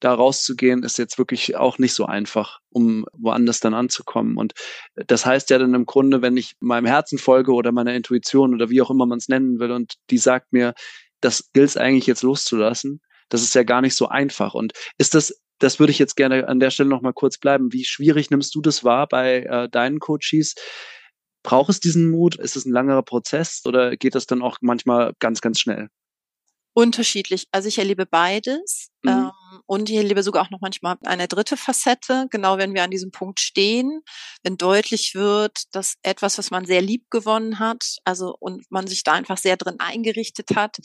da 0.00 0.12
rauszugehen, 0.14 0.82
ist 0.82 0.98
jetzt 0.98 1.18
wirklich 1.18 1.56
auch 1.56 1.78
nicht 1.78 1.94
so 1.94 2.04
einfach, 2.04 2.60
um 2.70 3.06
woanders 3.12 3.60
dann 3.60 3.74
anzukommen. 3.74 4.36
Und 4.36 4.52
das 4.94 5.24
heißt 5.24 5.50
ja 5.50 5.58
dann 5.58 5.74
im 5.74 5.86
Grunde, 5.86 6.22
wenn 6.22 6.36
ich 6.36 6.56
meinem 6.60 6.86
Herzen 6.86 7.18
folge 7.18 7.52
oder 7.52 7.72
meiner 7.72 7.94
Intuition 7.94 8.54
oder 8.54 8.70
wie 8.70 8.82
auch 8.82 8.90
immer 8.90 9.06
man 9.06 9.18
es 9.18 9.28
nennen 9.28 9.58
will 9.58 9.70
und 9.70 9.94
die 10.10 10.18
sagt 10.18 10.52
mir, 10.52 10.74
das 11.20 11.50
gilt 11.52 11.70
es 11.70 11.76
eigentlich 11.76 12.06
jetzt 12.06 12.22
loszulassen, 12.22 13.00
das 13.28 13.42
ist 13.42 13.54
ja 13.54 13.62
gar 13.62 13.80
nicht 13.80 13.94
so 13.94 14.08
einfach. 14.08 14.54
Und 14.54 14.72
ist 14.98 15.14
das, 15.14 15.40
das 15.58 15.78
würde 15.78 15.90
ich 15.90 15.98
jetzt 15.98 16.16
gerne 16.16 16.48
an 16.48 16.60
der 16.60 16.70
Stelle 16.70 16.88
nochmal 16.90 17.14
kurz 17.14 17.38
bleiben. 17.38 17.72
Wie 17.72 17.84
schwierig 17.84 18.30
nimmst 18.30 18.54
du 18.54 18.60
das 18.60 18.84
wahr 18.84 19.06
bei 19.08 19.42
äh, 19.42 19.68
deinen 19.68 20.00
Coaches? 20.00 20.54
Braucht 21.42 21.70
es 21.70 21.80
diesen 21.80 22.10
Mut? 22.10 22.36
Ist 22.36 22.56
es 22.56 22.66
ein 22.66 22.72
langerer 22.72 23.02
Prozess 23.02 23.62
oder 23.64 23.96
geht 23.96 24.14
das 24.14 24.26
dann 24.26 24.42
auch 24.42 24.58
manchmal 24.60 25.12
ganz, 25.18 25.40
ganz 25.40 25.60
schnell? 25.60 25.88
Unterschiedlich. 26.74 27.46
Also 27.52 27.68
ich 27.68 27.78
erlebe 27.78 28.04
beides. 28.04 28.88
Mhm. 29.02 29.10
Ähm, 29.10 29.30
und 29.66 29.88
ich 29.88 29.96
erlebe 29.96 30.22
sogar 30.22 30.44
auch 30.44 30.50
noch 30.50 30.60
manchmal 30.60 30.96
eine 31.04 31.28
dritte 31.28 31.56
Facette, 31.56 32.26
genau 32.30 32.58
wenn 32.58 32.74
wir 32.74 32.82
an 32.82 32.90
diesem 32.90 33.12
Punkt 33.12 33.40
stehen, 33.40 34.02
wenn 34.42 34.56
deutlich 34.56 35.14
wird, 35.14 35.62
dass 35.72 35.94
etwas, 36.02 36.36
was 36.36 36.50
man 36.50 36.66
sehr 36.66 36.82
lieb 36.82 37.08
gewonnen 37.10 37.60
hat, 37.60 37.96
also 38.04 38.34
und 38.40 38.64
man 38.70 38.86
sich 38.86 39.04
da 39.04 39.12
einfach 39.12 39.38
sehr 39.38 39.56
drin 39.56 39.76
eingerichtet 39.78 40.50
hat, 40.56 40.78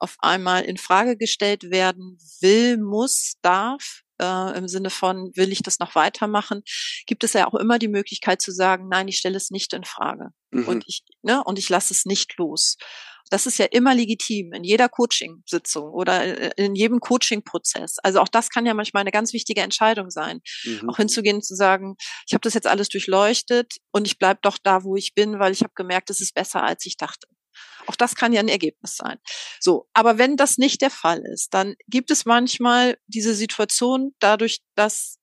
auf 0.00 0.16
einmal 0.18 0.64
in 0.64 0.76
Frage 0.76 1.16
gestellt 1.16 1.70
werden 1.70 2.18
will, 2.40 2.78
muss, 2.78 3.34
darf, 3.42 4.02
äh, 4.20 4.58
im 4.58 4.66
Sinne 4.66 4.90
von, 4.90 5.30
will 5.36 5.52
ich 5.52 5.62
das 5.62 5.78
noch 5.78 5.94
weitermachen, 5.94 6.62
gibt 7.06 7.22
es 7.24 7.34
ja 7.34 7.46
auch 7.46 7.54
immer 7.54 7.78
die 7.78 7.88
Möglichkeit 7.88 8.42
zu 8.42 8.50
sagen, 8.50 8.88
nein, 8.88 9.08
ich 9.08 9.18
stelle 9.18 9.36
es 9.36 9.50
nicht 9.50 9.72
in 9.72 9.84
Frage. 9.84 10.30
Mhm. 10.50 10.68
Und 10.68 10.84
ich, 10.86 11.04
ne, 11.22 11.42
und 11.44 11.58
ich 11.58 11.68
lasse 11.68 11.92
es 11.92 12.04
nicht 12.04 12.36
los. 12.38 12.76
Das 13.28 13.46
ist 13.46 13.58
ja 13.58 13.66
immer 13.66 13.94
legitim 13.94 14.52
in 14.52 14.64
jeder 14.64 14.88
Coaching-Sitzung 14.88 15.90
oder 15.90 16.56
in 16.58 16.74
jedem 16.74 17.00
Coaching-Prozess. 17.00 17.98
Also 18.02 18.20
auch 18.20 18.28
das 18.28 18.50
kann 18.50 18.66
ja 18.66 18.74
manchmal 18.74 19.02
eine 19.02 19.12
ganz 19.12 19.32
wichtige 19.32 19.60
Entscheidung 19.60 20.10
sein. 20.10 20.40
Mhm. 20.64 20.88
Auch 20.88 20.96
hinzugehen 20.96 21.36
und 21.36 21.44
zu 21.44 21.54
sagen, 21.54 21.96
ich 22.26 22.34
habe 22.34 22.42
das 22.42 22.54
jetzt 22.54 22.66
alles 22.66 22.88
durchleuchtet 22.88 23.76
und 23.92 24.06
ich 24.06 24.18
bleib 24.18 24.42
doch 24.42 24.58
da, 24.62 24.84
wo 24.84 24.96
ich 24.96 25.14
bin, 25.14 25.38
weil 25.38 25.52
ich 25.52 25.62
habe 25.62 25.72
gemerkt, 25.74 26.10
es 26.10 26.20
ist 26.20 26.34
besser, 26.34 26.62
als 26.62 26.86
ich 26.86 26.96
dachte. 26.96 27.26
Auch 27.86 27.96
das 27.96 28.14
kann 28.14 28.32
ja 28.32 28.40
ein 28.40 28.48
Ergebnis 28.48 28.96
sein. 28.96 29.18
So, 29.58 29.88
aber 29.94 30.18
wenn 30.18 30.36
das 30.36 30.58
nicht 30.58 30.80
der 30.82 30.90
Fall 30.90 31.22
ist, 31.32 31.52
dann 31.54 31.74
gibt 31.88 32.10
es 32.10 32.24
manchmal 32.24 32.98
diese 33.06 33.34
Situation 33.34 34.14
dadurch, 34.20 34.60
dass 34.74 35.19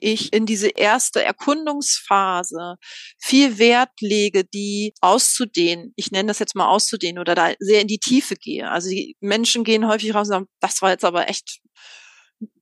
ich 0.00 0.32
in 0.32 0.46
diese 0.46 0.68
erste 0.68 1.22
Erkundungsphase 1.22 2.76
viel 3.18 3.58
Wert 3.58 3.90
lege, 4.00 4.44
die 4.44 4.94
auszudehnen, 5.00 5.92
ich 5.96 6.10
nenne 6.10 6.28
das 6.28 6.38
jetzt 6.38 6.54
mal 6.54 6.68
auszudehnen 6.68 7.18
oder 7.20 7.34
da 7.34 7.52
sehr 7.58 7.80
in 7.80 7.88
die 7.88 7.98
Tiefe 7.98 8.36
gehe. 8.36 8.70
Also 8.70 8.90
die 8.90 9.16
Menschen 9.20 9.64
gehen 9.64 9.88
häufig 9.88 10.14
raus 10.14 10.28
und 10.28 10.32
sagen, 10.32 10.46
das 10.60 10.82
war 10.82 10.90
jetzt 10.90 11.04
aber 11.04 11.28
echt 11.28 11.60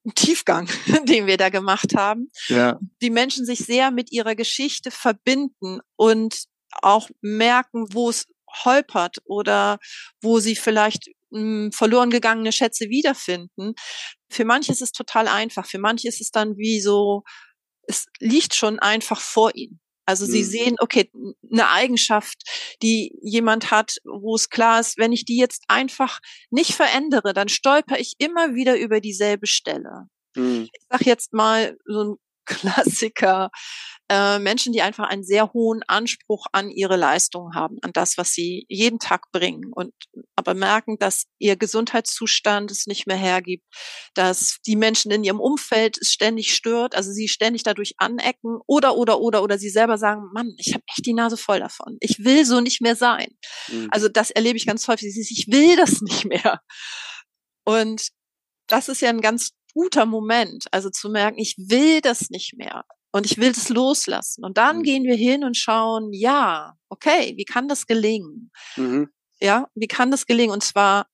ein 0.05 0.15
Tiefgang, 0.15 0.69
den 1.09 1.27
wir 1.27 1.37
da 1.37 1.49
gemacht 1.49 1.95
haben. 1.97 2.31
Ja. 2.49 2.79
Die 3.01 3.11
Menschen 3.11 3.47
sich 3.47 3.61
sehr 3.61 3.91
mit 3.91 4.13
ihrer 4.13 4.35
Geschichte 4.35 4.91
verbinden 4.91 5.81
und 5.97 6.45
auch 6.81 7.11
merken, 7.21 7.87
wo 7.93 8.11
es 8.11 8.27
holpert 8.65 9.19
oder 9.25 9.79
wo 10.21 10.41
sie 10.41 10.57
vielleicht 10.57 11.09
hm, 11.33 11.73
verloren 11.73 12.11
gegangene 12.11 12.53
Schätze 12.53 12.89
wiederfinden. 12.89 13.75
Für 14.31 14.45
manche 14.45 14.73
ist 14.73 14.83
es 14.83 14.93
total 14.93 15.29
einfach, 15.29 15.67
für 15.67 15.79
manche 15.79 16.09
ist 16.09 16.21
es 16.21 16.31
dann 16.31 16.57
wie 16.57 16.81
so, 16.81 17.23
es 17.87 18.07
liegt 18.21 18.55
schon 18.55 18.79
einfach 18.79 19.21
vor 19.21 19.55
ihnen. 19.55 19.81
Also 20.05 20.27
sie 20.27 20.43
mhm. 20.43 20.47
sehen, 20.47 20.77
okay, 20.81 21.11
eine 21.51 21.71
Eigenschaft, 21.71 22.43
die 22.83 23.17
jemand 23.23 23.71
hat, 23.71 23.99
wo 24.05 24.35
es 24.35 24.51
klar 24.51 24.81
ist, 24.81 24.99
wenn 24.99 25.13
ich 25.13 25.25
die 25.25 25.37
jetzt 25.37 25.63
einfach 25.69 26.19
nicht 26.51 26.73
verändere, 26.73 27.33
dann 27.33 27.49
stolper 27.49 27.99
ich 28.01 28.15
immer 28.19 28.55
wieder 28.55 28.77
über 28.79 29.01
dieselbe 29.01 29.47
Stelle. 29.47 30.09
Mhm. 30.35 30.69
Ich 30.73 30.87
sag 30.91 31.07
jetzt 31.07 31.33
mal 31.33 31.77
so 31.87 32.05
ein 32.05 32.17
Klassiker, 32.47 33.51
äh, 34.11 34.39
Menschen, 34.39 34.73
die 34.73 34.83
einfach 34.83 35.09
einen 35.09 35.25
sehr 35.25 35.53
hohen 35.53 35.83
Anspruch 35.87 36.47
an 36.53 36.71
ihre 36.71 36.97
Leistung 36.97 37.55
haben, 37.55 37.79
an 37.83 37.93
das, 37.93 38.19
was 38.19 38.33
sie 38.33 38.67
jeden 38.69 38.99
Tag 38.99 39.31
bringen 39.33 39.71
und 39.73 39.95
aber 40.37 40.55
merken, 40.55 40.99
dass 40.99 41.25
ihr 41.39 41.57
Gesundheitszustand 41.57 42.71
es 42.71 42.87
nicht 42.87 43.07
mehr 43.07 43.17
hergibt, 43.17 43.65
dass 44.15 44.59
die 44.67 44.77
Menschen 44.77 45.11
in 45.13 45.25
ihrem 45.25 45.41
Umfeld 45.41 45.99
es 45.99 46.13
ständig 46.13 46.55
stört, 46.55 46.95
also 46.95 47.11
sie 47.11 47.29
ständig 47.29 47.63
dadurch 47.63 47.95
anecken 47.97 48.59
oder 48.67 48.97
oder 48.97 49.21
oder 49.21 49.43
oder 49.43 49.59
sie 49.59 49.71
selber 49.71 49.97
sagen, 49.99 50.23
Mann, 50.35 50.53
ich 50.59 50.75
habe 50.75 50.85
echt 50.95 51.07
die 51.07 51.15
Nase 51.15 51.37
voll 51.37 51.61
davon. 51.61 51.97
Ich 52.01 52.19
will 52.25 52.45
so 52.45 52.61
nicht 52.61 52.83
mehr 52.83 52.97
sein. 52.97 53.29
Mhm. 53.69 53.89
Also 53.91 54.09
das 54.09 54.31
erlebe 54.31 54.57
ich 54.57 54.67
ganz 54.67 54.87
häufig. 54.89 55.17
Ich 55.17 55.47
will 55.49 55.77
das 55.77 56.03
nicht 56.03 56.25
mehr. 56.25 56.61
Und 57.65 58.09
das 58.67 58.89
ist 58.89 59.01
ja 59.01 59.11
ein 59.11 59.21
ganz 59.21 59.53
guter 59.75 60.07
Moment, 60.07 60.67
also 60.71 60.91
zu 60.91 61.11
merken, 61.11 61.39
ich 61.39 61.57
will 61.59 62.01
das 62.01 62.31
nicht 62.31 62.55
mehr 62.57 62.85
und 63.13 63.27
ich 63.27 63.39
will 63.39 63.53
das 63.53 63.69
loslassen. 63.69 64.45
Und 64.45 64.59
dann 64.59 64.79
mhm. 64.79 64.83
gehen 64.83 65.05
wir 65.05 65.17
hin 65.17 65.45
und 65.45 65.57
schauen, 65.57 66.13
ja, 66.13 66.75
okay, 66.89 67.35
wie 67.37 67.45
kann 67.45 67.69
das 67.69 67.87
gelingen? 67.87 68.51
Mhm. 68.77 69.11
Ja, 69.41 69.69
wie 69.75 69.89
kann 69.89 70.11
das 70.11 70.27
gelingen? 70.27 70.53
Und 70.53 70.63
zwar, 70.63 71.07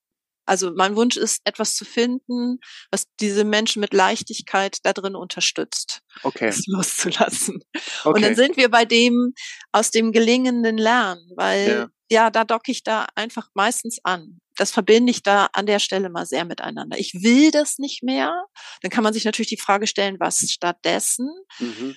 also 0.44 0.72
mein 0.74 0.96
Wunsch 0.96 1.16
ist, 1.16 1.40
etwas 1.44 1.74
zu 1.74 1.84
finden, 1.84 2.58
was 2.90 3.04
diese 3.20 3.44
Menschen 3.44 3.80
mit 3.80 3.92
Leichtigkeit 3.92 4.78
da 4.82 4.92
drin 4.92 5.16
unterstützt, 5.16 6.00
okay. 6.22 6.48
es 6.48 6.64
loszulassen. 6.66 7.62
Okay. 8.04 8.08
Und 8.08 8.22
dann 8.22 8.36
sind 8.36 8.56
wir 8.56 8.70
bei 8.70 8.84
dem 8.84 9.34
aus 9.72 9.90
dem 9.90 10.12
gelingenden 10.12 10.78
Lernen, 10.78 11.30
weil 11.36 11.68
ja, 11.68 11.88
ja 12.10 12.30
da 12.30 12.44
docke 12.44 12.72
ich 12.72 12.82
da 12.82 13.06
einfach 13.14 13.48
meistens 13.54 13.98
an 14.04 14.40
das 14.58 14.72
verbinde 14.72 15.10
ich 15.10 15.22
da 15.22 15.48
an 15.52 15.66
der 15.66 15.78
Stelle 15.78 16.10
mal 16.10 16.26
sehr 16.26 16.44
miteinander. 16.44 16.98
Ich 16.98 17.22
will 17.22 17.50
das 17.50 17.78
nicht 17.78 18.02
mehr. 18.02 18.46
Dann 18.82 18.90
kann 18.90 19.04
man 19.04 19.14
sich 19.14 19.24
natürlich 19.24 19.48
die 19.48 19.56
Frage 19.56 19.86
stellen, 19.86 20.18
was 20.18 20.40
stattdessen? 20.50 21.30
Mhm. 21.60 21.96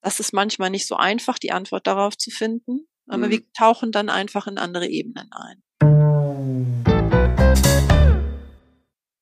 Das 0.00 0.18
ist 0.18 0.32
manchmal 0.32 0.70
nicht 0.70 0.86
so 0.86 0.96
einfach, 0.96 1.38
die 1.38 1.52
Antwort 1.52 1.86
darauf 1.86 2.16
zu 2.16 2.30
finden. 2.30 2.88
Aber 3.06 3.26
mhm. 3.26 3.30
wir 3.30 3.52
tauchen 3.52 3.92
dann 3.92 4.08
einfach 4.08 4.46
in 4.46 4.58
andere 4.58 4.88
Ebenen 4.88 5.30
ein. 5.32 6.93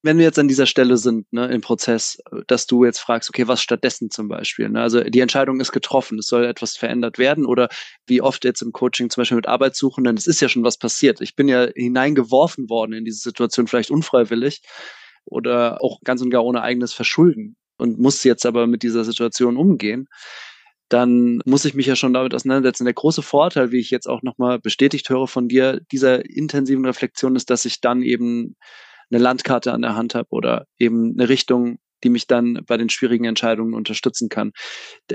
Wenn 0.02 0.18
wir 0.18 0.24
jetzt 0.24 0.38
an 0.38 0.48
dieser 0.48 0.66
Stelle 0.66 0.96
sind, 0.96 1.32
ne, 1.32 1.46
im 1.46 1.60
Prozess, 1.60 2.18
dass 2.48 2.66
du 2.66 2.84
jetzt 2.84 2.98
fragst, 2.98 3.28
okay, 3.28 3.46
was 3.46 3.62
stattdessen 3.62 4.10
zum 4.10 4.28
Beispiel? 4.28 4.68
Ne? 4.68 4.82
Also 4.82 5.02
die 5.02 5.20
Entscheidung 5.20 5.60
ist 5.60 5.72
getroffen, 5.72 6.18
es 6.18 6.26
soll 6.26 6.44
etwas 6.44 6.76
verändert 6.76 7.18
werden 7.18 7.46
oder 7.46 7.68
wie 8.06 8.20
oft 8.20 8.44
jetzt 8.44 8.62
im 8.62 8.72
Coaching 8.72 9.10
zum 9.10 9.22
Beispiel 9.22 9.36
mit 9.36 9.46
Arbeitssuchenden, 9.46 10.16
es 10.16 10.26
ist 10.26 10.40
ja 10.40 10.48
schon 10.48 10.64
was 10.64 10.76
passiert. 10.76 11.20
Ich 11.20 11.36
bin 11.36 11.48
ja 11.48 11.68
hineingeworfen 11.74 12.68
worden 12.68 12.92
in 12.92 13.04
diese 13.04 13.20
Situation, 13.20 13.68
vielleicht 13.68 13.90
unfreiwillig 13.90 14.62
oder 15.24 15.82
auch 15.82 16.00
ganz 16.02 16.20
und 16.20 16.30
gar 16.30 16.44
ohne 16.44 16.62
eigenes 16.62 16.92
Verschulden 16.92 17.56
und 17.78 17.98
muss 17.98 18.24
jetzt 18.24 18.44
aber 18.44 18.66
mit 18.66 18.82
dieser 18.82 19.04
Situation 19.04 19.56
umgehen 19.56 20.08
dann 20.88 21.40
muss 21.46 21.64
ich 21.64 21.72
mich 21.72 21.86
ja 21.86 21.96
schon 21.96 22.12
damit 22.12 22.34
auseinandersetzen. 22.34 22.84
Der 22.84 22.92
große 22.92 23.22
Vorteil, 23.22 23.72
wie 23.72 23.80
ich 23.80 23.90
jetzt 23.90 24.06
auch 24.06 24.22
nochmal 24.22 24.58
bestätigt 24.58 25.08
höre 25.08 25.26
von 25.26 25.48
dir, 25.48 25.80
dieser 25.90 26.28
intensiven 26.28 26.84
Reflexion 26.84 27.34
ist, 27.34 27.48
dass 27.48 27.64
ich 27.64 27.80
dann 27.80 28.02
eben 28.02 28.56
eine 29.12 29.22
Landkarte 29.22 29.72
an 29.72 29.82
der 29.82 29.94
Hand 29.94 30.14
habe 30.14 30.28
oder 30.30 30.66
eben 30.78 31.12
eine 31.12 31.28
Richtung, 31.28 31.78
die 32.02 32.08
mich 32.08 32.26
dann 32.26 32.64
bei 32.66 32.76
den 32.76 32.88
schwierigen 32.88 33.24
Entscheidungen 33.24 33.74
unterstützen 33.74 34.28
kann. 34.28 34.52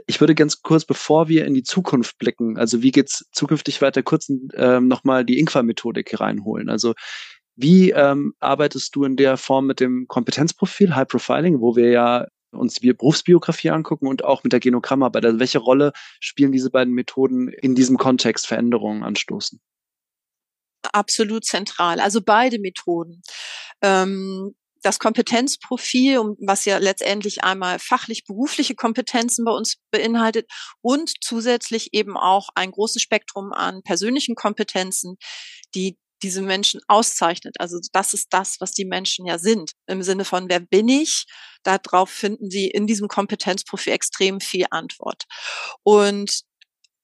Ich 0.05 0.21
würde 0.21 0.35
ganz 0.35 0.61
kurz, 0.61 0.85
bevor 0.85 1.27
wir 1.27 1.45
in 1.45 1.53
die 1.53 1.63
Zukunft 1.63 2.17
blicken, 2.17 2.57
also 2.57 2.81
wie 2.81 2.91
geht's 2.91 3.25
zukünftig 3.31 3.81
weiter, 3.81 4.03
kurz 4.03 4.29
ähm, 4.55 4.87
nochmal 4.87 5.25
die 5.25 5.39
Inqua-Methodik 5.39 6.19
reinholen. 6.19 6.69
Also 6.69 6.93
wie 7.55 7.91
ähm, 7.91 8.33
arbeitest 8.39 8.95
du 8.95 9.03
in 9.03 9.15
der 9.15 9.35
Form 9.35 9.65
mit 9.65 9.79
dem 9.79 10.05
Kompetenzprofil, 10.07 10.95
High 10.95 11.07
Profiling, 11.07 11.59
wo 11.59 11.75
wir 11.75 11.89
ja 11.89 12.27
uns 12.51 12.75
die 12.75 12.93
Berufsbiografie 12.93 13.71
angucken 13.71 14.07
und 14.07 14.23
auch 14.23 14.43
mit 14.43 14.53
der 14.53 14.59
Genogrammarbeit? 14.59 15.25
Also 15.25 15.39
welche 15.39 15.59
Rolle 15.59 15.91
spielen 16.19 16.51
diese 16.51 16.69
beiden 16.69 16.93
Methoden 16.93 17.49
in 17.49 17.75
diesem 17.75 17.97
Kontext 17.97 18.47
Veränderungen 18.47 19.03
anstoßen? 19.03 19.59
Absolut 20.93 21.45
zentral. 21.45 21.99
Also 21.99 22.21
beide 22.21 22.59
Methoden. 22.59 23.21
Ähm, 23.81 24.55
das 24.81 24.99
Kompetenzprofil, 24.99 26.35
was 26.45 26.65
ja 26.65 26.77
letztendlich 26.77 27.43
einmal 27.43 27.79
fachlich 27.79 28.23
berufliche 28.25 28.75
Kompetenzen 28.75 29.43
bei 29.43 29.51
uns 29.51 29.77
beinhaltet 29.91 30.49
und 30.81 31.11
zusätzlich 31.21 31.89
eben 31.93 32.15
auch 32.15 32.49
ein 32.55 32.71
großes 32.71 33.01
Spektrum 33.01 33.53
an 33.53 33.81
persönlichen 33.83 34.35
Kompetenzen, 34.35 35.17
die 35.75 35.97
diese 36.23 36.41
Menschen 36.41 36.81
auszeichnet. 36.87 37.55
Also 37.59 37.79
das 37.91 38.13
ist 38.13 38.27
das, 38.31 38.57
was 38.59 38.71
die 38.71 38.85
Menschen 38.85 39.25
ja 39.27 39.37
sind. 39.37 39.71
Im 39.85 40.01
Sinne 40.01 40.25
von, 40.25 40.49
wer 40.49 40.59
bin 40.59 40.87
ich? 40.87 41.25
Darauf 41.63 42.09
finden 42.09 42.49
sie 42.49 42.67
in 42.67 42.87
diesem 42.87 43.07
Kompetenzprofil 43.07 43.93
extrem 43.93 44.39
viel 44.39 44.65
Antwort. 44.71 45.23
Und 45.83 46.41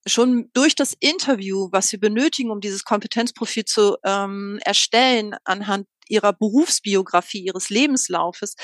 schon 0.06 0.50
durch 0.54 0.76
das 0.76 0.96
Interview, 1.00 1.70
was 1.72 1.92
wir 1.92 2.00
benötigen, 2.00 2.52
um 2.52 2.60
dieses 2.60 2.84
Kompetenzprofil 2.84 3.66
zu 3.66 3.98
ähm, 4.04 4.60
erstellen, 4.63 5.36
anhand 5.46 5.88
ihrer 6.10 6.34
Berufsbiografie, 6.34 7.46
ihres 7.46 7.70
Lebenslaufes, 7.70 8.56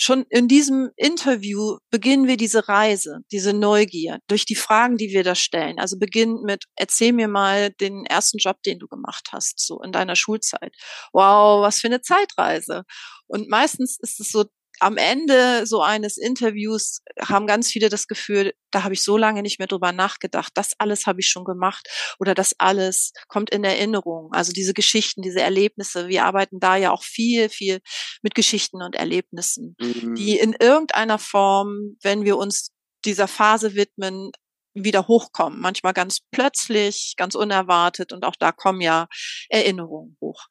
schon 0.00 0.24
in 0.30 0.48
diesem 0.48 0.90
Interview 0.96 1.78
beginnen 1.90 2.26
wir 2.26 2.36
diese 2.36 2.68
Reise, 2.68 3.20
diese 3.32 3.52
Neugier 3.52 4.18
durch 4.28 4.46
die 4.46 4.54
Fragen, 4.54 4.96
die 4.96 5.10
wir 5.10 5.24
da 5.24 5.34
stellen. 5.34 5.78
Also 5.78 5.98
beginnt 5.98 6.42
mit, 6.42 6.64
erzähl 6.76 7.12
mir 7.12 7.28
mal 7.28 7.70
den 7.70 8.06
ersten 8.06 8.38
Job, 8.38 8.62
den 8.62 8.78
du 8.78 8.86
gemacht 8.86 9.28
hast, 9.32 9.60
so 9.60 9.82
in 9.82 9.92
deiner 9.92 10.16
Schulzeit. 10.16 10.74
Wow, 11.12 11.62
was 11.62 11.80
für 11.80 11.88
eine 11.88 12.00
Zeitreise. 12.00 12.84
Und 13.26 13.48
meistens 13.48 13.98
ist 14.00 14.20
es 14.20 14.30
so 14.30 14.44
am 14.80 14.96
Ende 14.96 15.66
so 15.66 15.82
eines 15.82 16.16
Interviews 16.16 17.02
haben 17.20 17.46
ganz 17.46 17.70
viele 17.70 17.88
das 17.88 18.06
Gefühl, 18.06 18.54
da 18.70 18.82
habe 18.82 18.94
ich 18.94 19.02
so 19.02 19.16
lange 19.16 19.42
nicht 19.42 19.58
mehr 19.58 19.68
drüber 19.68 19.92
nachgedacht. 19.92 20.52
Das 20.54 20.72
alles 20.78 21.06
habe 21.06 21.20
ich 21.20 21.28
schon 21.28 21.44
gemacht 21.44 21.88
oder 22.18 22.34
das 22.34 22.54
alles 22.58 23.12
kommt 23.28 23.50
in 23.50 23.62
Erinnerung. 23.62 24.30
Also 24.32 24.52
diese 24.52 24.74
Geschichten, 24.74 25.22
diese 25.22 25.40
Erlebnisse. 25.40 26.08
Wir 26.08 26.24
arbeiten 26.24 26.60
da 26.60 26.76
ja 26.76 26.90
auch 26.90 27.04
viel, 27.04 27.48
viel 27.48 27.80
mit 28.22 28.34
Geschichten 28.34 28.82
und 28.82 28.96
Erlebnissen, 28.96 29.76
mhm. 29.78 30.14
die 30.14 30.38
in 30.38 30.54
irgendeiner 30.58 31.18
Form, 31.18 31.96
wenn 32.02 32.24
wir 32.24 32.36
uns 32.36 32.70
dieser 33.04 33.28
Phase 33.28 33.74
widmen, 33.74 34.30
wieder 34.74 35.08
hochkommen. 35.08 35.60
Manchmal 35.60 35.92
ganz 35.92 36.20
plötzlich, 36.30 37.14
ganz 37.16 37.34
unerwartet 37.34 38.12
und 38.12 38.24
auch 38.24 38.36
da 38.38 38.52
kommen 38.52 38.80
ja 38.80 39.08
Erinnerungen 39.48 40.16
hoch. 40.20 40.46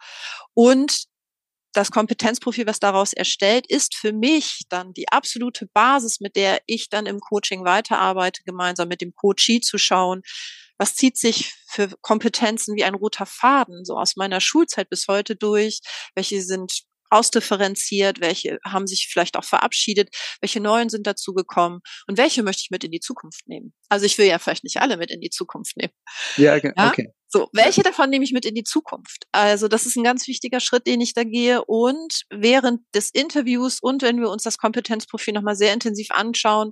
Und 0.54 1.09
das 1.80 1.92
Kompetenzprofil, 1.92 2.68
was 2.68 2.80
daraus 2.80 3.14
erstellt, 3.14 3.66
ist 3.68 3.96
für 3.96 4.12
mich 4.12 4.64
dann 4.68 4.94
die 4.94 5.08
absolute 5.10 5.66
Basis, 5.74 6.20
mit 6.20 6.36
der 6.36 6.60
ich 6.66 6.90
dann 6.90 7.06
im 7.06 7.20
Coaching 7.22 7.64
weiterarbeite, 7.64 8.44
gemeinsam 8.44 8.90
mit 8.90 9.00
dem 9.00 9.14
Coachee 9.16 9.62
zu 9.62 9.78
schauen, 9.78 10.22
was 10.78 10.96
zieht 10.96 11.18
sich 11.18 11.54
für 11.68 11.90
Kompetenzen 12.02 12.76
wie 12.76 12.84
ein 12.84 12.96
roter 12.96 13.26
Faden 13.26 13.86
so 13.86 13.96
aus 13.96 14.18
meiner 14.18 14.42
Schulzeit 14.42 14.90
bis 14.90 15.08
heute 15.08 15.38
durch, 15.38 15.80
welche 16.16 16.42
sind 16.42 16.82
ausdifferenziert, 17.10 18.20
welche 18.20 18.60
haben 18.66 18.86
sich 18.86 19.08
vielleicht 19.10 19.38
auch 19.38 19.46
verabschiedet, 19.46 20.10
welche 20.42 20.60
neuen 20.60 20.90
sind 20.90 21.08
dazugekommen 21.08 21.80
und 22.08 22.18
welche 22.18 22.44
möchte 22.44 22.62
ich 22.64 22.72
mit 22.72 22.84
in 22.84 22.92
die 22.92 23.00
Zukunft 23.00 23.48
nehmen. 23.48 23.74
Also 23.88 24.06
ich 24.06 24.18
will 24.18 24.28
ja 24.28 24.38
vielleicht 24.38 24.66
nicht 24.66 24.82
alle 24.82 24.98
mit 24.98 25.12
in 25.12 25.22
die 25.22 25.30
Zukunft 25.30 25.78
nehmen. 25.78 25.94
Ja, 26.38 26.56
okay. 26.56 26.74
Ja? 26.78 26.92
So, 27.32 27.48
welche 27.54 27.84
davon 27.84 28.10
nehme 28.10 28.26
ich 28.26 28.32
mit 28.32 28.44
in 28.46 28.56
die 28.56 28.64
Zukunft? 28.64 29.28
Also 29.32 29.68
das 29.68 29.86
ist 29.86 29.96
ein 29.96 30.04
ganz 30.04 30.28
wichtiger 30.28 30.60
Schritt, 30.60 30.88
den 30.88 31.00
ich 31.00 31.14
da 31.14 31.24
gehe. 31.24 31.64
Und 31.64 32.24
während 32.32 32.82
des 32.96 33.12
Interviews 33.12 33.80
und 33.80 34.02
wenn 34.02 34.20
wir 34.20 34.32
uns 34.32 34.42
das 34.44 34.58
Kompetenzprofil 34.58 35.36
nochmal 35.36 35.56
sehr 35.56 35.72
intensiv 35.72 36.10
anschauen, 36.10 36.72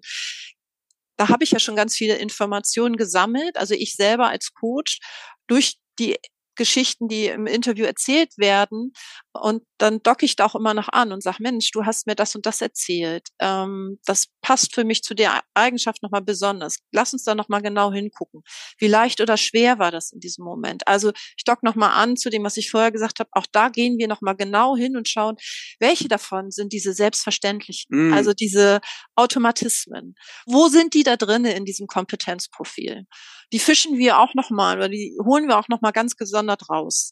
da 1.16 1.30
habe 1.30 1.44
ich 1.44 1.52
ja 1.52 1.60
schon 1.60 1.76
ganz 1.76 1.96
viele 1.96 2.18
Informationen 2.18 2.98
gesammelt. 2.98 3.56
Also 3.58 3.76
ich 3.76 3.96
selber 3.96 4.30
als 4.30 4.54
Coach 4.54 5.00
durch 5.46 5.78
die 6.00 6.18
Geschichten, 6.56 7.08
die 7.08 7.28
im 7.28 7.46
Interview 7.46 7.86
erzählt 7.86 8.38
werden. 8.38 8.94
Und 9.42 9.64
dann 9.78 10.02
docke 10.02 10.26
ich 10.26 10.36
da 10.36 10.46
auch 10.46 10.56
immer 10.56 10.74
noch 10.74 10.90
an 10.90 11.12
und 11.12 11.22
sage, 11.22 11.38
Mensch, 11.40 11.72
du 11.72 11.86
hast 11.86 12.08
mir 12.08 12.16
das 12.16 12.36
und 12.36 12.46
das 12.46 12.62
erzählt. 12.62 13.28
Ähm, 13.40 14.00
das 14.06 14.28
passt 14.42 14.74
für 14.74 14.84
mich 14.84 15.04
zu 15.04 15.14
der 15.14 15.42
Eigenschaft 15.54 16.02
nochmal 16.04 16.22
besonders. 16.22 16.78
Lass 16.92 17.14
uns 17.14 17.24
da 17.24 17.36
nochmal 17.36 17.62
genau 17.62 17.92
hingucken. 17.92 18.42
Wie 18.80 18.88
leicht 18.88 19.22
oder 19.22 19.38
schwer 19.38 19.80
war 19.80 19.92
das 19.92 20.12
in 20.12 20.20
diesem 20.20 20.44
Moment? 20.44 20.88
Also 20.88 21.12
ich 21.38 21.44
dock 21.46 21.64
nochmal 21.64 21.92
an 21.92 22.18
zu 22.18 22.30
dem, 22.30 22.44
was 22.44 22.58
ich 22.58 22.72
vorher 22.72 22.92
gesagt 22.92 23.20
habe. 23.20 23.30
Auch 23.34 23.46
da 23.52 23.70
gehen 23.70 23.98
wir 23.98 24.08
nochmal 24.08 24.36
genau 24.36 24.76
hin 24.76 24.98
und 24.98 25.08
schauen, 25.08 25.38
welche 25.80 26.08
davon 26.08 26.52
sind 26.52 26.74
diese 26.74 26.94
selbstverständlichen, 26.94 28.10
mm. 28.10 28.14
also 28.14 28.34
diese 28.34 28.80
Automatismen. 29.16 30.16
Wo 30.46 30.68
sind 30.68 30.94
die 30.94 31.04
da 31.04 31.18
drinnen 31.18 31.52
in 31.52 31.66
diesem 31.66 31.88
Kompetenzprofil? 31.88 33.06
Die 33.54 33.60
fischen 33.60 33.98
wir 33.98 34.20
auch 34.20 34.34
nochmal 34.34 34.78
oder 34.78 34.90
die 34.90 35.18
holen 35.24 35.48
wir 35.48 35.58
auch 35.58 35.70
nochmal 35.70 35.94
ganz 35.94 36.16
gesondert 36.16 36.70
raus 36.70 37.12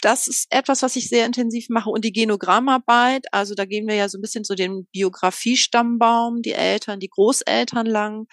das 0.00 0.28
ist 0.28 0.46
etwas, 0.50 0.82
was 0.82 0.96
ich 0.96 1.08
sehr 1.08 1.26
intensiv 1.26 1.68
mache. 1.68 1.90
Und 1.90 2.04
die 2.04 2.12
Genogrammarbeit, 2.12 3.26
also 3.32 3.54
da 3.54 3.64
gehen 3.64 3.86
wir 3.86 3.94
ja 3.94 4.08
so 4.08 4.18
ein 4.18 4.22
bisschen 4.22 4.44
so 4.44 4.54
den 4.54 4.86
Biografiestammbaum, 4.92 6.42
die 6.42 6.52
Eltern, 6.52 7.00
die 7.00 7.08
Großeltern 7.08 7.86
lang. 7.86 8.26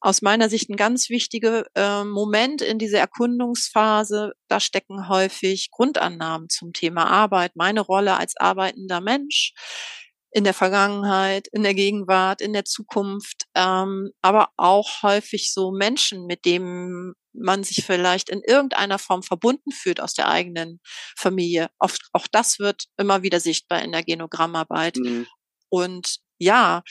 Aus 0.00 0.22
meiner 0.22 0.48
Sicht 0.48 0.68
ein 0.68 0.76
ganz 0.76 1.08
wichtiger 1.08 1.64
äh, 1.74 2.04
Moment 2.04 2.62
in 2.62 2.78
dieser 2.78 2.98
Erkundungsphase. 2.98 4.32
Da 4.48 4.60
stecken 4.60 5.08
häufig 5.08 5.70
Grundannahmen 5.70 6.48
zum 6.48 6.72
Thema 6.72 7.06
Arbeit, 7.06 7.56
meine 7.56 7.80
Rolle 7.80 8.16
als 8.16 8.36
arbeitender 8.36 9.00
Mensch 9.00 9.52
in 10.36 10.44
der 10.44 10.52
Vergangenheit, 10.52 11.48
in 11.50 11.62
der 11.62 11.72
Gegenwart, 11.72 12.42
in 12.42 12.52
der 12.52 12.66
Zukunft, 12.66 13.44
ähm, 13.54 14.10
aber 14.20 14.50
auch 14.58 15.02
häufig 15.02 15.50
so 15.50 15.72
Menschen, 15.72 16.26
mit 16.26 16.44
denen 16.44 17.14
man 17.32 17.64
sich 17.64 17.86
vielleicht 17.86 18.28
in 18.28 18.42
irgendeiner 18.46 18.98
Form 18.98 19.22
verbunden 19.22 19.72
fühlt 19.72 19.98
aus 19.98 20.12
der 20.12 20.28
eigenen 20.28 20.78
Familie. 21.16 21.70
Oft, 21.78 22.02
auch 22.12 22.26
das 22.30 22.58
wird 22.58 22.84
immer 22.98 23.22
wieder 23.22 23.40
sichtbar 23.40 23.82
in 23.82 23.92
der 23.92 24.04
Genogrammarbeit. 24.04 24.96
Mhm. 24.96 25.26
Und 25.70 26.18
ja, 26.38 26.82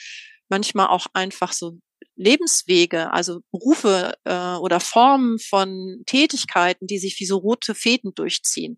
manchmal 0.48 0.88
auch 0.88 1.06
einfach 1.12 1.52
so 1.52 1.78
Lebenswege, 2.16 3.12
also 3.12 3.42
Berufe 3.52 4.14
äh, 4.24 4.56
oder 4.56 4.80
Formen 4.80 5.38
von 5.38 6.02
Tätigkeiten, 6.06 6.88
die 6.88 6.98
sich 6.98 7.20
wie 7.20 7.26
so 7.26 7.36
rote 7.36 7.76
Fäden 7.76 8.12
durchziehen. 8.12 8.76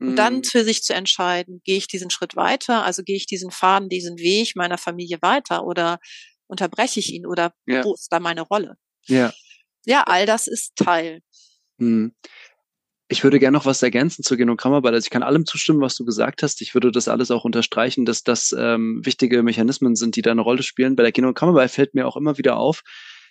Und 0.00 0.16
dann 0.16 0.36
mhm. 0.36 0.44
für 0.44 0.64
sich 0.64 0.82
zu 0.82 0.94
entscheiden, 0.94 1.60
gehe 1.64 1.76
ich 1.76 1.86
diesen 1.86 2.10
Schritt 2.10 2.34
weiter, 2.34 2.84
also 2.84 3.02
gehe 3.02 3.16
ich 3.16 3.26
diesen 3.26 3.50
Faden, 3.50 3.88
diesen 3.88 4.18
Weg 4.18 4.56
meiner 4.56 4.78
Familie 4.78 5.18
weiter 5.20 5.64
oder 5.64 5.98
unterbreche 6.46 7.00
ich 7.00 7.12
ihn 7.12 7.26
oder 7.26 7.52
ja. 7.66 7.84
wo 7.84 7.94
ist 7.94 8.08
da 8.10 8.18
meine 8.18 8.42
Rolle? 8.42 8.76
Ja. 9.06 9.32
Ja, 9.84 10.02
all 10.04 10.26
das 10.26 10.46
ist 10.46 10.76
Teil. 10.76 11.20
Hm. 11.78 12.12
Ich 13.08 13.24
würde 13.24 13.40
gerne 13.40 13.56
noch 13.56 13.66
was 13.66 13.82
ergänzen 13.82 14.22
zur 14.22 14.36
Genogrammarbeit. 14.36 14.94
Also 14.94 15.06
ich 15.06 15.10
kann 15.10 15.24
allem 15.24 15.44
zustimmen, 15.44 15.80
was 15.80 15.96
du 15.96 16.04
gesagt 16.04 16.42
hast. 16.42 16.62
Ich 16.62 16.74
würde 16.74 16.92
das 16.92 17.08
alles 17.08 17.30
auch 17.32 17.44
unterstreichen, 17.44 18.04
dass 18.04 18.22
das 18.22 18.54
ähm, 18.56 19.04
wichtige 19.04 19.42
Mechanismen 19.42 19.96
sind, 19.96 20.14
die 20.14 20.22
da 20.22 20.30
eine 20.30 20.42
Rolle 20.42 20.62
spielen. 20.62 20.94
Bei 20.94 21.02
der 21.02 21.12
Genogrammarbeit 21.12 21.72
fällt 21.72 21.94
mir 21.94 22.06
auch 22.06 22.16
immer 22.16 22.38
wieder 22.38 22.56
auf, 22.56 22.82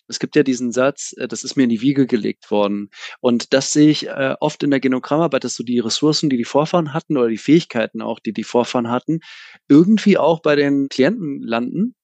es 0.09 0.19
gibt 0.19 0.35
ja 0.35 0.43
diesen 0.43 0.71
Satz, 0.71 1.13
äh, 1.17 1.27
das 1.27 1.43
ist 1.43 1.55
mir 1.55 1.63
in 1.63 1.69
die 1.69 1.81
Wiege 1.81 2.07
gelegt 2.07 2.51
worden. 2.51 2.89
Und 3.21 3.53
das 3.53 3.71
sehe 3.71 3.89
ich 3.89 4.07
äh, 4.07 4.35
oft 4.39 4.63
in 4.63 4.71
der 4.71 4.79
Genogrammarbeit, 4.79 5.43
dass 5.43 5.55
so 5.55 5.63
die 5.63 5.79
Ressourcen, 5.79 6.29
die 6.29 6.37
die 6.37 6.45
Vorfahren 6.45 6.93
hatten 6.93 7.17
oder 7.17 7.29
die 7.29 7.37
Fähigkeiten 7.37 8.01
auch, 8.01 8.19
die 8.19 8.33
die 8.33 8.43
Vorfahren 8.43 8.89
hatten, 8.89 9.19
irgendwie 9.67 10.17
auch 10.17 10.41
bei 10.41 10.55
den 10.55 10.89
Klienten 10.89 11.41
landen 11.41 11.95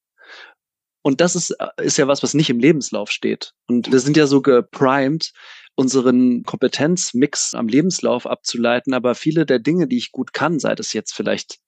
und 1.06 1.22
das 1.22 1.36
ist, 1.36 1.52
äh, 1.52 1.68
ist 1.84 1.98
ja 2.00 2.08
was, 2.08 2.24
was 2.24 2.34
nicht 2.34 2.50
im 2.50 2.58
Lebenslauf 2.58 3.12
steht. 3.12 3.54
Und 3.68 3.92
wir 3.92 4.00
sind 4.00 4.18
ja 4.18 4.26
so 4.26 4.42
geprimed, 4.42 5.34
unseren 5.76 6.42
Kompetenzmix 6.42 7.54
am 7.54 7.68
Lebenslauf 7.68 8.26
abzuleiten, 8.26 8.96
aber 8.96 9.14
viele 9.14 9.46
der 9.46 9.60
Dinge, 9.60 9.88
die 9.88 9.98
ich 9.98 10.12
gut 10.12 10.34
kann, 10.34 10.58
sei 10.58 10.74
das 10.74 10.94
jetzt 10.94 11.14
vielleicht 11.14 11.60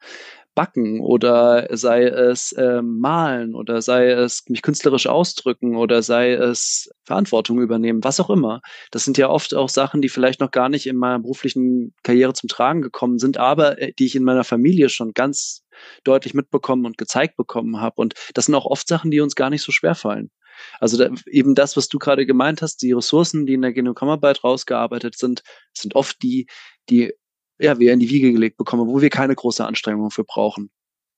backen 0.58 1.02
oder 1.02 1.68
sei 1.78 2.06
es 2.06 2.52
äh, 2.54 2.82
malen 2.82 3.54
oder 3.54 3.84
sei 3.84 4.10
es 4.10 4.44
mich 4.50 4.64
künstlerisch 4.64 5.06
ausdrücken 5.06 5.78
oder 5.78 6.02
sei 6.02 6.34
es 6.34 6.90
Verantwortung 7.04 7.62
übernehmen, 7.62 8.04
was 8.04 8.20
auch 8.20 8.32
immer. 8.32 8.62
Das 8.90 9.06
sind 9.06 9.20
ja 9.20 9.30
oft 9.30 9.54
auch 9.54 9.70
Sachen, 9.70 10.02
die 10.02 10.10
vielleicht 10.10 10.40
noch 10.40 10.50
gar 10.50 10.68
nicht 10.68 10.88
in 10.88 10.98
meiner 10.98 11.20
beruflichen 11.20 11.94
Karriere 12.02 12.34
zum 12.34 12.50
Tragen 12.50 12.82
gekommen 12.82 13.20
sind, 13.20 13.38
aber 13.38 13.80
äh, 13.80 13.94
die 14.00 14.08
ich 14.08 14.16
in 14.16 14.24
meiner 14.24 14.44
Familie 14.44 14.90
schon 14.90 15.12
ganz 15.14 15.62
deutlich 16.04 16.34
mitbekommen 16.34 16.88
und 16.88 16.98
gezeigt 16.98 17.38
bekommen 17.38 17.80
habe. 17.80 18.02
Und 18.02 18.16
das 18.34 18.46
sind 18.46 18.56
auch 18.56 18.66
oft 18.66 18.88
Sachen, 18.88 19.12
die 19.12 19.22
uns 19.22 19.36
gar 19.36 19.52
nicht 19.52 19.62
so 19.62 19.72
schwer 19.72 19.94
fallen. 19.94 20.32
Also 20.80 20.98
da, 20.98 21.12
eben 21.28 21.54
das, 21.54 21.78
was 21.78 21.88
du 21.88 22.00
gerade 22.00 22.26
gemeint 22.26 22.64
hast, 22.64 22.82
die 22.82 22.94
Ressourcen, 22.94 23.46
die 23.46 23.54
in 23.54 23.62
der 23.62 23.74
Genogrammarbeit 23.74 24.44
rausgearbeitet 24.44 25.20
sind, 25.20 25.44
sind 25.72 25.94
oft 25.94 26.24
die, 26.24 26.48
die 26.90 27.14
ja, 27.60 27.80
wir 27.80 27.94
in 27.94 28.00
die 28.00 28.10
Wiege 28.10 28.32
gelegt 28.32 28.58
bekommen, 28.58 28.88
wo 28.88 29.02
wir 29.02 29.10
keine 29.10 29.36
große 29.36 29.66
Anstrengung 29.66 30.12
für 30.12 30.24
brauchen, 30.24 30.70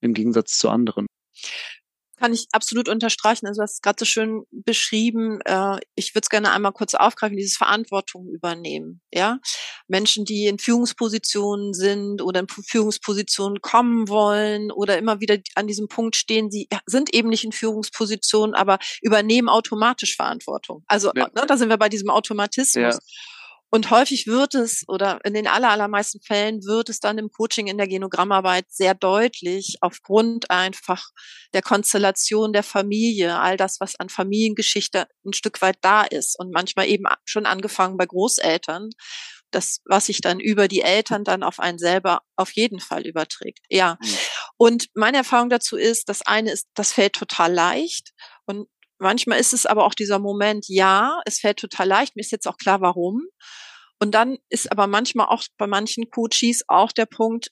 im 0.01 0.13
Gegensatz 0.13 0.57
zu 0.57 0.69
anderen. 0.69 1.07
Kann 2.19 2.33
ich 2.33 2.47
absolut 2.51 2.89
unterstreichen. 2.89 3.47
Also 3.47 3.59
du 3.59 3.63
hast 3.63 3.75
es 3.75 3.81
gerade 3.81 3.95
so 3.99 4.03
schön 4.03 4.43
beschrieben. 4.51 5.39
Äh, 5.45 5.77
ich 5.95 6.13
würde 6.13 6.25
es 6.25 6.29
gerne 6.29 6.51
einmal 6.51 6.73
kurz 6.73 6.93
aufgreifen, 6.93 7.37
dieses 7.37 7.55
Verantwortung 7.55 8.27
übernehmen. 8.27 9.01
Ja, 9.13 9.39
Menschen, 9.87 10.25
die 10.25 10.47
in 10.47 10.59
Führungspositionen 10.59 11.73
sind 11.73 12.21
oder 12.21 12.41
in 12.41 12.47
Führungspositionen 12.49 13.61
kommen 13.61 14.09
wollen 14.09 14.69
oder 14.69 14.97
immer 14.97 15.21
wieder 15.21 15.37
an 15.55 15.67
diesem 15.67 15.87
Punkt 15.87 16.17
stehen, 16.17 16.51
sie 16.51 16.67
sind 16.85 17.13
eben 17.13 17.29
nicht 17.29 17.45
in 17.45 17.53
Führungspositionen, 17.53 18.53
aber 18.53 18.79
übernehmen 19.01 19.47
automatisch 19.47 20.17
Verantwortung. 20.17 20.83
Also 20.87 21.13
ja. 21.15 21.29
ne, 21.33 21.45
da 21.47 21.55
sind 21.55 21.69
wir 21.69 21.77
bei 21.77 21.87
diesem 21.87 22.09
Automatismus. 22.09 22.95
Ja. 22.95 22.99
Und 23.71 23.91
häufig 23.91 24.25
wird 24.25 24.55
es, 24.55 24.83
oder 24.87 25.19
in 25.23 25.33
den 25.33 25.47
allermeisten 25.47 26.19
Fällen 26.21 26.63
wird 26.63 26.89
es 26.89 26.99
dann 26.99 27.17
im 27.19 27.29
Coaching 27.29 27.67
in 27.67 27.77
der 27.77 27.87
Genogrammarbeit 27.87 28.65
sehr 28.69 28.95
deutlich 28.95 29.77
aufgrund 29.81 30.49
einfach 30.49 31.09
der 31.53 31.61
Konstellation 31.61 32.51
der 32.51 32.63
Familie, 32.63 33.39
all 33.39 33.57
das, 33.57 33.79
was 33.79 33.95
an 33.95 34.09
Familiengeschichte 34.09 35.07
ein 35.25 35.33
Stück 35.33 35.61
weit 35.61 35.77
da 35.81 36.03
ist 36.03 36.37
und 36.39 36.51
manchmal 36.51 36.87
eben 36.87 37.05
schon 37.25 37.45
angefangen 37.45 37.97
bei 37.97 38.07
Großeltern, 38.07 38.89
das, 39.51 39.81
was 39.85 40.07
sich 40.07 40.21
dann 40.21 40.39
über 40.39 40.67
die 40.67 40.81
Eltern 40.81 41.23
dann 41.23 41.43
auf 41.43 41.59
einen 41.59 41.79
selber 41.79 42.21
auf 42.35 42.51
jeden 42.53 42.79
Fall 42.79 43.05
überträgt. 43.05 43.59
Ja. 43.69 43.97
Und 44.57 44.87
meine 44.93 45.17
Erfahrung 45.17 45.49
dazu 45.49 45.77
ist, 45.77 46.09
das 46.09 46.21
eine 46.21 46.51
ist, 46.51 46.67
das 46.75 46.91
fällt 46.91 47.13
total 47.13 47.53
leicht 47.53 48.11
und 48.45 48.67
Manchmal 48.99 49.39
ist 49.39 49.53
es 49.53 49.65
aber 49.65 49.85
auch 49.85 49.93
dieser 49.93 50.19
Moment, 50.19 50.65
ja, 50.67 51.21
es 51.25 51.39
fällt 51.39 51.57
total 51.57 51.87
leicht, 51.87 52.15
mir 52.15 52.21
ist 52.21 52.31
jetzt 52.31 52.47
auch 52.47 52.57
klar, 52.57 52.81
warum. 52.81 53.23
Und 53.99 54.13
dann 54.13 54.37
ist 54.49 54.71
aber 54.71 54.87
manchmal 54.87 55.27
auch 55.27 55.43
bei 55.57 55.67
manchen 55.67 56.09
Coaches 56.09 56.63
auch 56.67 56.91
der 56.91 57.05
Punkt, 57.05 57.49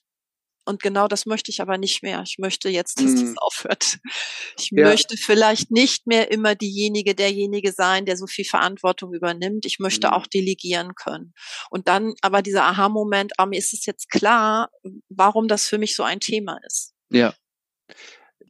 und 0.68 0.82
genau 0.82 1.08
das 1.08 1.24
möchte 1.24 1.50
ich 1.50 1.62
aber 1.62 1.78
nicht 1.78 2.02
mehr. 2.02 2.22
Ich 2.26 2.36
möchte 2.38 2.68
jetzt, 2.68 3.00
dass 3.00 3.14
das 3.14 3.22
mhm. 3.22 3.38
aufhört. 3.38 3.98
Ich 4.58 4.70
ja. 4.70 4.84
möchte 4.84 5.16
vielleicht 5.16 5.70
nicht 5.70 6.06
mehr 6.06 6.30
immer 6.30 6.54
diejenige, 6.54 7.14
derjenige 7.14 7.72
sein, 7.72 8.04
der 8.04 8.18
so 8.18 8.26
viel 8.26 8.44
Verantwortung 8.44 9.14
übernimmt. 9.14 9.64
Ich 9.64 9.78
möchte 9.78 10.08
mhm. 10.08 10.12
auch 10.12 10.26
delegieren 10.26 10.94
können. 10.94 11.32
Und 11.70 11.88
dann 11.88 12.12
aber 12.20 12.42
dieser 12.42 12.64
Aha-Moment, 12.64 13.32
ah, 13.38 13.46
mir 13.46 13.58
ist 13.58 13.72
es 13.72 13.86
jetzt 13.86 14.10
klar, 14.10 14.68
warum 15.08 15.48
das 15.48 15.66
für 15.66 15.78
mich 15.78 15.96
so 15.96 16.02
ein 16.02 16.20
Thema 16.20 16.58
ist. 16.66 16.92
Ja. 17.08 17.34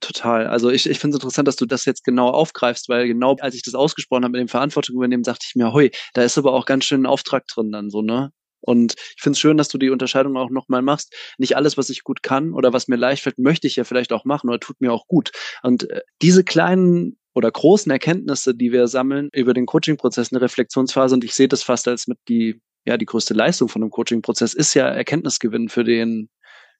Total. 0.01 0.47
Also 0.47 0.71
ich, 0.71 0.89
ich 0.89 0.99
finde 0.99 1.17
es 1.17 1.23
interessant, 1.23 1.49
dass 1.49 1.57
du 1.57 1.67
das 1.67 1.85
jetzt 1.85 2.05
genau 2.05 2.29
aufgreifst, 2.29 2.89
weil 2.89 3.09
genau 3.09 3.37
als 3.41 3.55
ich 3.55 3.63
das 3.63 3.75
ausgesprochen 3.75 4.25
habe 4.25 4.33
mit 4.33 4.41
dem 4.41 4.49
Verantwortung 4.49 4.97
übernehmen, 4.97 5.23
dachte 5.23 5.47
ich 5.49 5.55
mir, 5.57 5.73
hoi, 5.73 5.91
da 6.15 6.23
ist 6.23 6.39
aber 6.39 6.53
auch 6.53 6.67
ganz 6.67 6.85
schön 6.85 7.03
ein 7.03 7.07
Auftrag 7.07 7.47
drin 7.47 7.73
dann 7.73 7.91
so, 7.91 8.03
ne? 8.03 8.33
Und 8.61 8.95
ich 9.17 9.23
finde 9.23 9.35
es 9.35 9.41
schön, 9.41 9.57
dass 9.57 9.69
du 9.69 9.79
die 9.79 9.91
Unterscheidung 9.91 10.37
auch 10.37 10.51
nochmal 10.51 10.83
machst. 10.83 11.15
Nicht 11.39 11.57
alles, 11.57 11.77
was 11.77 11.91
ich 11.91 12.03
gut 12.03 12.23
kann 12.23 12.53
oder 12.53 12.73
was 12.73 12.89
mir 12.89 12.97
leicht 12.97 13.23
fällt, 13.23 13.39
möchte 13.39 13.67
ich 13.67 13.77
ja 13.77 13.85
vielleicht 13.85 14.13
auch 14.13 14.25
machen 14.25 14.49
oder 14.49 14.59
tut 14.61 14.81
mir 14.81 14.93
auch 14.93 15.07
gut. 15.07 15.31
Und 15.63 15.89
äh, 15.91 16.01
diese 16.23 16.45
kleinen 16.45 17.19
oder 17.35 17.51
großen 17.51 17.91
Erkenntnisse, 17.91 18.55
die 18.55 18.73
wir 18.73 18.89
sammeln 18.89 19.29
über 19.33 19.55
den 19.55 19.67
Coaching-Prozess, 19.67 20.33
eine 20.33 20.41
Reflexionsphase, 20.43 21.15
und 21.15 21.25
ich 21.25 21.35
sehe 21.35 21.49
das 21.49 21.63
fast 21.63 21.87
als 21.87 22.09
mit 22.09 22.19
die, 22.29 22.61
ja, 22.85 22.97
die 22.97 23.07
größte 23.07 23.35
Leistung 23.35 23.69
von 23.69 23.83
einem 23.83 23.91
Coaching-Prozess, 23.91 24.55
ist 24.55 24.75
ja 24.75 24.89
Erkenntnisgewinn 24.89 25.69
für 25.69 25.85
den 25.85 26.29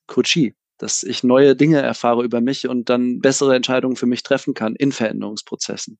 Coachee 0.09 0.55
dass 0.79 1.03
ich 1.03 1.25
neue 1.25 1.55
Dinge 1.57 1.83
erfahre 1.83 2.25
über 2.25 2.41
mich 2.41 2.69
und 2.69 2.89
dann 2.89 3.21
bessere 3.21 3.55
Entscheidungen 3.55 3.97
für 3.97 4.07
mich 4.07 4.23
treffen 4.23 4.55
kann 4.55 4.75
in 4.77 4.93
Veränderungsprozessen. 4.93 5.99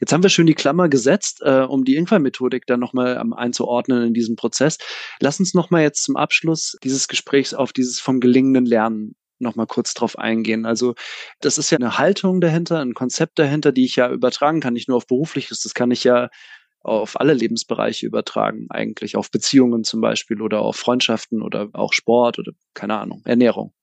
Jetzt 0.00 0.14
haben 0.14 0.22
wir 0.22 0.30
schön 0.30 0.46
die 0.46 0.54
Klammer 0.54 0.88
gesetzt, 0.88 1.42
äh, 1.42 1.60
um 1.60 1.84
die 1.84 1.96
Ingwer-Methodik 1.96 2.64
dann 2.66 2.80
nochmal 2.80 3.18
ähm, 3.20 3.34
einzuordnen 3.34 4.02
in 4.06 4.14
diesem 4.14 4.34
Prozess. 4.34 4.78
Lass 5.20 5.38
uns 5.38 5.52
nochmal 5.52 5.82
jetzt 5.82 6.04
zum 6.04 6.16
Abschluss 6.16 6.78
dieses 6.82 7.06
Gesprächs 7.06 7.52
auf 7.52 7.74
dieses 7.74 8.00
vom 8.00 8.18
gelingenden 8.18 8.64
Lernen 8.64 9.14
nochmal 9.40 9.66
kurz 9.66 9.92
drauf 9.94 10.18
eingehen. 10.18 10.64
Also 10.64 10.94
das 11.40 11.58
ist 11.58 11.70
ja 11.70 11.78
eine 11.78 11.98
Haltung 11.98 12.40
dahinter, 12.40 12.80
ein 12.80 12.94
Konzept 12.94 13.38
dahinter, 13.38 13.72
die 13.72 13.84
ich 13.84 13.96
ja 13.96 14.10
übertragen 14.10 14.60
kann, 14.60 14.74
nicht 14.74 14.88
nur 14.88 14.96
auf 14.96 15.06
berufliches, 15.06 15.60
das 15.60 15.74
kann 15.74 15.90
ich 15.90 16.04
ja 16.04 16.28
auf 16.80 17.20
alle 17.20 17.34
Lebensbereiche 17.34 18.06
übertragen, 18.06 18.66
eigentlich 18.70 19.16
auf 19.16 19.30
Beziehungen 19.30 19.84
zum 19.84 20.00
Beispiel 20.00 20.40
oder 20.40 20.60
auf 20.60 20.76
Freundschaften 20.76 21.42
oder 21.42 21.68
auch 21.72 21.92
Sport 21.92 22.38
oder 22.38 22.52
keine 22.74 22.98
Ahnung, 22.98 23.22
Ernährung. 23.24 23.74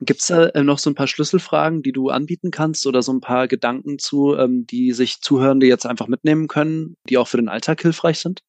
Gibt 0.00 0.20
es 0.20 0.26
da 0.26 0.46
äh, 0.46 0.64
noch 0.64 0.78
so 0.78 0.90
ein 0.90 0.94
paar 0.94 1.06
Schlüsselfragen, 1.06 1.82
die 1.82 1.92
du 1.92 2.08
anbieten 2.08 2.50
kannst 2.50 2.86
oder 2.86 3.02
so 3.02 3.12
ein 3.12 3.20
paar 3.20 3.46
Gedanken 3.46 3.98
zu, 3.98 4.36
ähm, 4.36 4.66
die 4.66 4.92
sich 4.92 5.20
Zuhörende 5.20 5.66
jetzt 5.66 5.86
einfach 5.86 6.08
mitnehmen 6.08 6.48
können, 6.48 6.96
die 7.08 7.18
auch 7.18 7.28
für 7.28 7.36
den 7.36 7.48
Alltag 7.48 7.80
hilfreich 7.82 8.18
sind? 8.18 8.40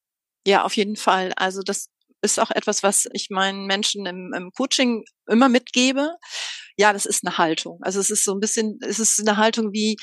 Ja, 0.47 0.63
auf 0.63 0.75
jeden 0.75 0.95
Fall. 0.95 1.31
Also 1.35 1.61
das 1.61 1.89
ist 2.23 2.39
auch 2.39 2.51
etwas, 2.51 2.81
was 2.81 3.07
ich 3.13 3.29
meinen 3.29 3.67
Menschen 3.67 4.05
im, 4.05 4.33
im 4.35 4.51
Coaching 4.51 5.03
immer 5.27 5.47
mitgebe. 5.47 6.15
Ja, 6.75 6.91
das 6.91 7.05
ist 7.05 7.25
eine 7.25 7.37
Haltung. 7.37 7.79
Also 7.81 7.99
es 7.99 8.09
ist 8.09 8.23
so 8.23 8.33
ein 8.33 8.39
bisschen, 8.39 8.79
es 8.81 8.99
ist 8.99 9.19
eine 9.19 9.37
Haltung 9.37 9.73
wie, 9.73 9.97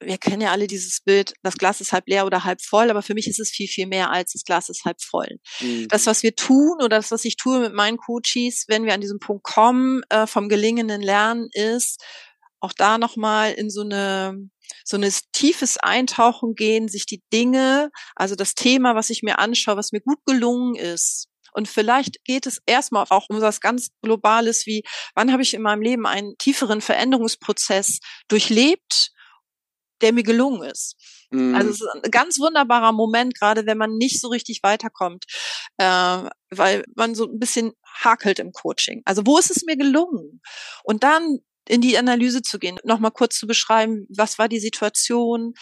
wir 0.00 0.18
kennen 0.18 0.42
ja 0.42 0.52
alle 0.52 0.66
dieses 0.66 1.00
Bild, 1.00 1.34
das 1.42 1.56
Glas 1.56 1.80
ist 1.80 1.92
halb 1.92 2.06
leer 2.06 2.26
oder 2.26 2.44
halb 2.44 2.60
voll, 2.60 2.90
aber 2.90 3.02
für 3.02 3.14
mich 3.14 3.28
ist 3.28 3.40
es 3.40 3.50
viel, 3.50 3.68
viel 3.68 3.86
mehr 3.86 4.10
als 4.10 4.32
das 4.32 4.44
Glas 4.44 4.68
ist 4.68 4.84
halb 4.84 5.00
voll. 5.00 5.38
Mhm. 5.60 5.88
Das, 5.88 6.06
was 6.06 6.22
wir 6.22 6.34
tun 6.34 6.76
oder 6.78 6.96
das, 6.96 7.10
was 7.10 7.24
ich 7.24 7.36
tue 7.36 7.60
mit 7.60 7.72
meinen 7.72 7.96
Coaches, 7.96 8.64
wenn 8.68 8.84
wir 8.84 8.94
an 8.94 9.00
diesem 9.00 9.18
Punkt 9.18 9.44
kommen, 9.44 10.02
äh, 10.10 10.26
vom 10.26 10.48
gelingenden 10.48 11.00
Lernen, 11.00 11.48
ist 11.52 12.02
auch 12.60 12.72
da 12.72 12.98
nochmal 12.98 13.52
in 13.52 13.70
so 13.70 13.82
eine, 13.82 14.36
so 14.84 14.96
eine 14.96 15.10
tiefes 15.32 15.78
Eintauchen 15.78 16.54
gehen, 16.54 16.88
sich 16.88 17.06
die 17.06 17.22
Dinge, 17.32 17.90
also 18.14 18.34
das 18.34 18.54
Thema, 18.54 18.94
was 18.94 19.10
ich 19.10 19.22
mir 19.22 19.38
anschaue, 19.38 19.76
was 19.76 19.92
mir 19.92 20.00
gut 20.00 20.18
gelungen 20.26 20.74
ist, 20.74 21.28
und 21.52 21.68
vielleicht 21.68 22.22
geht 22.24 22.44
es 22.44 22.60
erstmal 22.66 23.06
auch 23.08 23.30
um 23.30 23.40
was 23.40 23.62
ganz 23.62 23.88
Globales 24.02 24.66
wie, 24.66 24.82
wann 25.14 25.32
habe 25.32 25.42
ich 25.42 25.54
in 25.54 25.62
meinem 25.62 25.80
Leben 25.80 26.06
einen 26.06 26.36
tieferen 26.36 26.82
Veränderungsprozess 26.82 28.00
durchlebt 28.28 29.12
der 30.02 30.12
mir 30.12 30.22
gelungen 30.22 30.62
ist. 30.62 30.96
Mhm. 31.30 31.54
Also 31.54 31.70
es 31.70 31.80
ist 31.80 32.04
ein 32.04 32.10
ganz 32.10 32.38
wunderbarer 32.38 32.92
Moment, 32.92 33.38
gerade 33.38 33.66
wenn 33.66 33.78
man 33.78 33.96
nicht 33.96 34.20
so 34.20 34.28
richtig 34.28 34.62
weiterkommt, 34.62 35.24
äh, 35.78 36.22
weil 36.50 36.84
man 36.94 37.14
so 37.14 37.26
ein 37.26 37.38
bisschen 37.38 37.72
hakelt 37.84 38.38
im 38.38 38.52
Coaching. 38.52 39.02
Also 39.04 39.22
wo 39.26 39.38
ist 39.38 39.50
es 39.50 39.64
mir 39.64 39.76
gelungen? 39.76 40.40
Und 40.84 41.02
dann 41.02 41.38
in 41.68 41.80
die 41.80 41.98
Analyse 41.98 42.42
zu 42.42 42.58
gehen, 42.58 42.78
nochmal 42.84 43.10
kurz 43.10 43.36
zu 43.36 43.46
beschreiben, 43.46 44.06
was 44.08 44.38
war 44.38 44.48
die 44.48 44.60
Situation, 44.60 45.54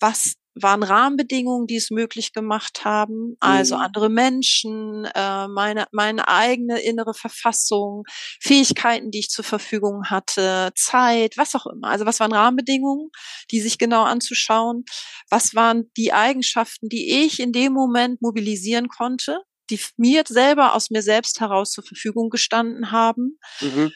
was 0.00 0.34
waren 0.60 0.82
Rahmenbedingungen, 0.82 1.66
die 1.66 1.76
es 1.76 1.90
möglich 1.90 2.32
gemacht 2.32 2.84
haben, 2.84 3.36
also 3.40 3.76
mhm. 3.76 3.82
andere 3.82 4.08
Menschen, 4.08 5.04
äh, 5.14 5.48
meine, 5.48 5.86
meine 5.92 6.28
eigene 6.28 6.80
innere 6.80 7.14
Verfassung, 7.14 8.04
Fähigkeiten, 8.40 9.10
die 9.10 9.20
ich 9.20 9.28
zur 9.28 9.44
Verfügung 9.44 10.04
hatte, 10.06 10.70
Zeit, 10.74 11.36
was 11.36 11.54
auch 11.54 11.66
immer. 11.66 11.88
Also 11.88 12.06
was 12.06 12.20
waren 12.20 12.32
Rahmenbedingungen, 12.32 13.10
die 13.50 13.60
sich 13.60 13.78
genau 13.78 14.04
anzuschauen? 14.04 14.84
Was 15.30 15.54
waren 15.54 15.90
die 15.96 16.12
Eigenschaften, 16.12 16.88
die 16.88 17.24
ich 17.24 17.38
in 17.38 17.52
dem 17.52 17.72
Moment 17.72 18.22
mobilisieren 18.22 18.88
konnte, 18.88 19.40
die 19.70 19.78
mir 19.96 20.22
selber 20.26 20.74
aus 20.74 20.90
mir 20.90 21.02
selbst 21.02 21.40
heraus 21.40 21.72
zur 21.72 21.84
Verfügung 21.84 22.30
gestanden 22.30 22.90
haben? 22.92 23.38
Mhm. 23.60 23.92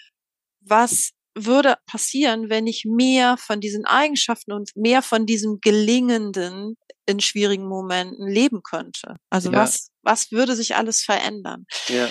Was 0.61 1.13
würde 1.47 1.77
passieren, 1.87 2.51
wenn 2.51 2.67
ich 2.67 2.85
mehr 2.85 3.37
von 3.37 3.61
diesen 3.61 3.85
Eigenschaften 3.85 4.53
und 4.53 4.71
mehr 4.77 5.03
von 5.03 5.27
diesem 5.27 5.61
Gelingenden 5.61 6.77
in 7.07 7.21
schwierigen 7.21 7.67
Momenten 7.67 8.27
leben 8.29 8.63
könnte? 8.63 9.17
Also 9.31 9.51
ja. 9.51 9.59
was, 9.59 9.91
was 10.03 10.31
würde 10.31 10.55
sich 10.55 10.77
alles 10.77 11.03
verändern? 11.03 11.67
Ja. 11.89 12.09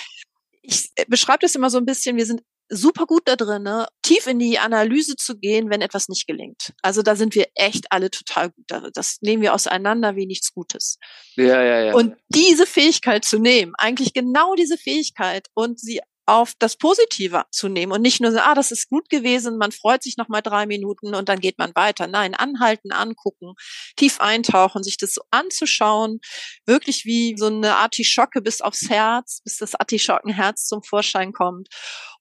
Ich 0.62 0.90
äh, 0.96 1.06
beschreibe 1.08 1.40
das 1.42 1.56
immer 1.56 1.70
so 1.70 1.78
ein 1.78 1.86
bisschen, 1.86 2.18
wir 2.18 2.26
sind 2.26 2.42
super 2.70 3.06
gut 3.06 3.24
da 3.26 3.36
drin, 3.36 3.64
ne, 3.64 3.88
tief 4.04 4.28
in 4.28 4.40
die 4.40 4.60
Analyse 4.60 5.16
zu 5.16 5.38
gehen, 5.38 5.70
wenn 5.70 5.82
etwas 5.82 6.08
nicht 6.08 6.28
gelingt. 6.28 6.74
Also 6.82 7.02
da 7.02 7.16
sind 7.16 7.36
wir 7.36 7.48
echt 7.56 7.92
alle 7.92 8.12
total 8.12 8.52
gut 8.52 8.66
darin. 8.68 8.92
Das 8.94 9.18
nehmen 9.22 9.42
wir 9.42 9.54
auseinander 9.54 10.16
wie 10.16 10.28
nichts 10.28 10.54
Gutes. 10.54 10.98
Ja, 11.36 11.64
ja, 11.64 11.86
ja. 11.86 11.94
Und 11.96 12.16
diese 12.30 12.68
Fähigkeit 12.68 13.26
zu 13.26 13.40
nehmen, 13.40 13.74
eigentlich 13.78 14.14
genau 14.14 14.54
diese 14.56 14.78
Fähigkeit 14.78 15.48
und 15.56 15.80
sie 15.80 16.02
auf 16.30 16.54
das 16.60 16.78
Positive 16.78 17.44
zu 17.52 17.70
nehmen 17.70 17.92
und 17.92 18.02
nicht 18.02 18.22
nur 18.22 18.32
so, 18.32 18.40
ah, 18.40 18.54
das 18.54 18.72
ist 18.72 18.90
gut 18.90 19.10
gewesen, 19.10 19.58
man 19.58 19.72
freut 19.72 20.04
sich 20.04 20.16
noch 20.18 20.28
mal 20.28 20.42
drei 20.42 20.66
Minuten 20.66 21.16
und 21.16 21.28
dann 21.28 21.40
geht 21.40 21.58
man 21.58 21.72
weiter. 21.74 22.08
Nein, 22.08 22.36
anhalten, 22.36 22.92
angucken, 22.92 23.54
tief 23.96 24.20
eintauchen, 24.20 24.84
sich 24.84 24.98
das 24.98 25.14
so 25.16 25.22
anzuschauen, 25.32 26.20
wirklich 26.66 27.06
wie 27.06 27.36
so 27.38 27.48
eine 27.48 27.78
Artischocke 27.78 28.42
bis 28.42 28.62
aufs 28.62 28.90
Herz, 28.90 29.42
bis 29.44 29.58
das 29.58 29.74
Artischockenherz 29.76 30.68
zum 30.68 30.84
Vorschein 30.84 31.34
kommt 31.34 31.68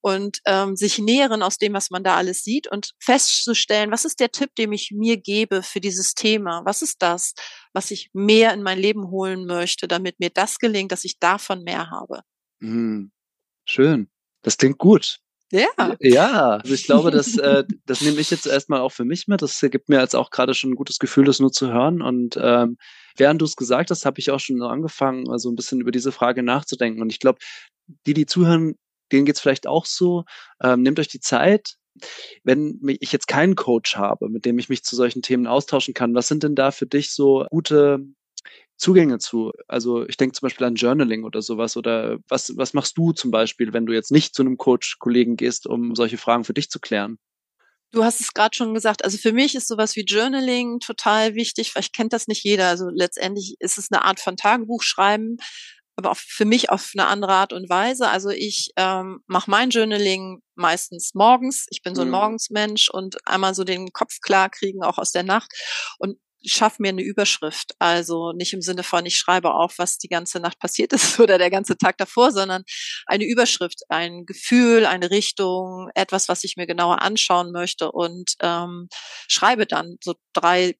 und 0.00 0.38
ähm, 0.46 0.74
sich 0.76 0.98
nähren 0.98 1.42
aus 1.42 1.58
dem, 1.58 1.74
was 1.74 1.90
man 1.90 2.02
da 2.02 2.16
alles 2.16 2.42
sieht 2.42 2.66
und 2.66 2.92
festzustellen, 2.98 3.90
was 3.90 4.04
ist 4.04 4.20
der 4.20 4.30
Tipp, 4.30 4.54
den 4.56 4.72
ich 4.72 4.90
mir 4.94 5.18
gebe 5.18 5.62
für 5.62 5.80
dieses 5.80 6.14
Thema? 6.14 6.62
Was 6.64 6.80
ist 6.80 7.02
das, 7.02 7.34
was 7.74 7.90
ich 7.90 8.10
mehr 8.14 8.54
in 8.54 8.62
mein 8.62 8.78
Leben 8.78 9.10
holen 9.10 9.44
möchte, 9.44 9.86
damit 9.86 10.18
mir 10.18 10.30
das 10.30 10.58
gelingt, 10.58 10.92
dass 10.92 11.04
ich 11.04 11.18
davon 11.18 11.62
mehr 11.62 11.90
habe? 11.90 12.22
Mhm. 12.60 13.12
Schön. 13.68 14.08
Das 14.42 14.56
klingt 14.56 14.78
gut. 14.78 15.18
Ja. 15.50 15.66
Ja, 16.00 16.56
also 16.56 16.74
ich 16.74 16.84
glaube, 16.84 17.10
das, 17.10 17.38
äh, 17.38 17.64
das 17.86 18.02
nehme 18.02 18.20
ich 18.20 18.30
jetzt 18.30 18.46
erstmal 18.46 18.80
auch 18.80 18.92
für 18.92 19.04
mich 19.04 19.28
mit. 19.28 19.40
Das 19.40 19.60
gibt 19.60 19.88
mir 19.88 20.00
jetzt 20.00 20.14
auch 20.14 20.30
gerade 20.30 20.54
schon 20.54 20.72
ein 20.72 20.76
gutes 20.76 20.98
Gefühl, 20.98 21.24
das 21.24 21.40
nur 21.40 21.52
zu 21.52 21.72
hören. 21.72 22.02
Und 22.02 22.38
ähm, 22.40 22.76
während 23.16 23.40
du 23.40 23.46
es 23.46 23.56
gesagt 23.56 23.90
hast, 23.90 24.04
habe 24.04 24.20
ich 24.20 24.30
auch 24.30 24.40
schon 24.40 24.60
angefangen, 24.62 25.30
also 25.30 25.50
ein 25.50 25.56
bisschen 25.56 25.80
über 25.80 25.90
diese 25.90 26.12
Frage 26.12 26.42
nachzudenken. 26.42 27.00
Und 27.00 27.12
ich 27.12 27.18
glaube, 27.18 27.38
die, 28.06 28.14
die 28.14 28.26
zuhören, 28.26 28.74
denen 29.10 29.24
geht's 29.24 29.40
vielleicht 29.40 29.66
auch 29.66 29.86
so. 29.86 30.24
Ähm, 30.62 30.82
nehmt 30.82 31.00
euch 31.00 31.08
die 31.08 31.20
Zeit. 31.20 31.76
Wenn 32.44 32.78
ich 33.00 33.10
jetzt 33.10 33.26
keinen 33.26 33.56
Coach 33.56 33.96
habe, 33.96 34.28
mit 34.28 34.44
dem 34.44 34.58
ich 34.58 34.68
mich 34.68 34.84
zu 34.84 34.94
solchen 34.96 35.22
Themen 35.22 35.46
austauschen 35.46 35.94
kann, 35.94 36.14
was 36.14 36.28
sind 36.28 36.42
denn 36.42 36.54
da 36.54 36.70
für 36.70 36.86
dich 36.86 37.12
so 37.12 37.46
gute 37.50 38.00
Zugänge 38.78 39.18
zu. 39.18 39.52
Also 39.66 40.06
ich 40.06 40.16
denke 40.16 40.34
zum 40.34 40.46
Beispiel 40.46 40.66
an 40.66 40.76
Journaling 40.76 41.24
oder 41.24 41.42
sowas. 41.42 41.76
Oder 41.76 42.18
was, 42.28 42.56
was 42.56 42.72
machst 42.72 42.96
du 42.96 43.12
zum 43.12 43.30
Beispiel, 43.30 43.72
wenn 43.72 43.86
du 43.86 43.92
jetzt 43.92 44.12
nicht 44.12 44.34
zu 44.34 44.42
einem 44.42 44.56
Coach-Kollegen 44.56 45.36
gehst, 45.36 45.66
um 45.66 45.94
solche 45.94 46.16
Fragen 46.16 46.44
für 46.44 46.54
dich 46.54 46.70
zu 46.70 46.78
klären? 46.78 47.18
Du 47.90 48.04
hast 48.04 48.20
es 48.20 48.34
gerade 48.34 48.54
schon 48.56 48.74
gesagt. 48.74 49.04
Also 49.04 49.18
für 49.18 49.32
mich 49.32 49.54
ist 49.54 49.66
sowas 49.66 49.96
wie 49.96 50.04
Journaling 50.04 50.78
total 50.78 51.34
wichtig. 51.34 51.72
Vielleicht 51.72 51.94
kennt 51.94 52.12
das 52.12 52.28
nicht 52.28 52.44
jeder. 52.44 52.68
Also 52.68 52.88
letztendlich 52.90 53.56
ist 53.58 53.78
es 53.78 53.90
eine 53.90 54.04
Art 54.04 54.20
von 54.20 54.36
Tagebuchschreiben, 54.36 55.38
aber 55.96 56.12
auch 56.12 56.16
für 56.16 56.44
mich 56.44 56.70
auf 56.70 56.92
eine 56.94 57.08
andere 57.08 57.32
Art 57.32 57.52
und 57.52 57.68
Weise. 57.68 58.08
Also 58.08 58.28
ich 58.28 58.70
ähm, 58.76 59.20
mache 59.26 59.50
mein 59.50 59.70
Journaling 59.70 60.40
meistens 60.54 61.14
morgens. 61.14 61.66
Ich 61.70 61.82
bin 61.82 61.96
so 61.96 62.02
ein 62.02 62.08
mhm. 62.08 62.12
Morgensmensch 62.12 62.90
und 62.90 63.16
einmal 63.26 63.54
so 63.54 63.64
den 63.64 63.92
Kopf 63.92 64.20
klar 64.20 64.50
kriegen, 64.50 64.84
auch 64.84 64.98
aus 64.98 65.10
der 65.10 65.24
Nacht. 65.24 65.50
Und 65.98 66.18
schaff 66.44 66.78
mir 66.78 66.90
eine 66.90 67.02
Überschrift. 67.02 67.74
Also 67.78 68.32
nicht 68.32 68.52
im 68.52 68.62
Sinne 68.62 68.82
von, 68.82 69.04
ich 69.06 69.16
schreibe 69.16 69.54
auf, 69.54 69.74
was 69.78 69.98
die 69.98 70.08
ganze 70.08 70.40
Nacht 70.40 70.58
passiert 70.58 70.92
ist 70.92 71.18
oder 71.20 71.38
der 71.38 71.50
ganze 71.50 71.76
Tag 71.76 71.98
davor, 71.98 72.32
sondern 72.32 72.64
eine 73.06 73.24
Überschrift, 73.24 73.82
ein 73.88 74.26
Gefühl, 74.26 74.86
eine 74.86 75.10
Richtung, 75.10 75.90
etwas, 75.94 76.28
was 76.28 76.44
ich 76.44 76.56
mir 76.56 76.66
genauer 76.66 77.02
anschauen 77.02 77.52
möchte 77.52 77.92
und 77.92 78.34
ähm, 78.40 78.88
schreibe 79.28 79.66
dann 79.66 79.96
so 80.02 80.14
drei 80.32 80.76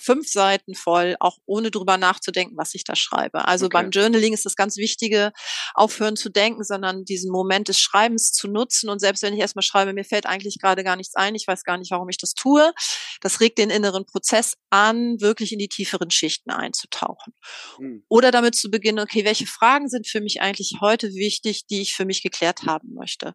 fünf 0.00 0.28
Seiten 0.30 0.74
voll, 0.74 1.16
auch 1.20 1.38
ohne 1.46 1.70
drüber 1.70 1.98
nachzudenken, 1.98 2.56
was 2.56 2.74
ich 2.74 2.84
da 2.84 2.96
schreibe. 2.96 3.46
Also 3.46 3.66
okay. 3.66 3.78
beim 3.78 3.90
Journaling 3.90 4.32
ist 4.32 4.46
das 4.46 4.56
ganz 4.56 4.76
Wichtige, 4.76 5.32
aufhören 5.74 6.16
zu 6.16 6.30
denken, 6.30 6.64
sondern 6.64 7.04
diesen 7.04 7.30
Moment 7.30 7.68
des 7.68 7.78
Schreibens 7.78 8.32
zu 8.32 8.48
nutzen. 8.48 8.88
Und 8.88 9.00
selbst 9.00 9.22
wenn 9.22 9.34
ich 9.34 9.40
erstmal 9.40 9.62
schreibe, 9.62 9.92
mir 9.92 10.04
fällt 10.04 10.26
eigentlich 10.26 10.58
gerade 10.60 10.84
gar 10.84 10.96
nichts 10.96 11.14
ein, 11.14 11.34
ich 11.34 11.46
weiß 11.46 11.64
gar 11.64 11.78
nicht, 11.78 11.90
warum 11.90 12.08
ich 12.08 12.18
das 12.18 12.32
tue, 12.32 12.72
das 13.20 13.40
regt 13.40 13.58
den 13.58 13.70
inneren 13.70 14.06
Prozess 14.06 14.54
an, 14.70 15.20
wirklich 15.20 15.52
in 15.52 15.58
die 15.58 15.68
tieferen 15.68 16.10
Schichten 16.10 16.50
einzutauchen. 16.50 17.34
Hm. 17.78 18.04
Oder 18.08 18.30
damit 18.30 18.54
zu 18.54 18.70
beginnen, 18.70 19.00
okay, 19.00 19.24
welche 19.24 19.46
Fragen 19.46 19.88
sind 19.88 20.08
für 20.08 20.20
mich 20.20 20.40
eigentlich 20.40 20.78
heute 20.80 21.14
wichtig, 21.14 21.66
die 21.66 21.82
ich 21.82 21.94
für 21.94 22.04
mich 22.04 22.22
geklärt 22.22 22.62
haben 22.66 22.94
möchte. 22.94 23.32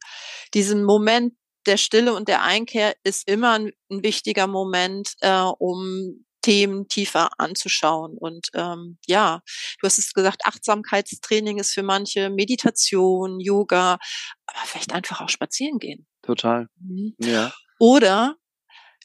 Diesen 0.54 0.84
Moment 0.84 1.34
der 1.66 1.78
Stille 1.78 2.14
und 2.14 2.28
der 2.28 2.44
Einkehr 2.44 2.96
ist 3.04 3.28
immer 3.28 3.54
ein, 3.54 3.72
ein 3.90 4.04
wichtiger 4.04 4.48
Moment, 4.48 5.14
äh, 5.22 5.44
um 5.60 6.26
Themen 6.42 6.88
tiefer 6.88 7.30
anzuschauen. 7.38 8.18
Und 8.18 8.48
ähm, 8.54 8.98
ja, 9.06 9.42
du 9.80 9.86
hast 9.86 9.98
es 9.98 10.14
gesagt, 10.14 10.46
Achtsamkeitstraining 10.46 11.60
ist 11.60 11.74
für 11.74 11.84
manche 11.84 12.30
Meditation, 12.30 13.40
Yoga, 13.40 14.00
aber 14.46 14.66
vielleicht 14.66 14.94
einfach 14.94 15.22
auch 15.22 15.30
spazieren 15.30 15.80
gehen. 15.80 16.08
Total. 16.22 16.68
Mhm. 16.80 17.16
Ja. 17.20 17.52
Oder 17.80 18.36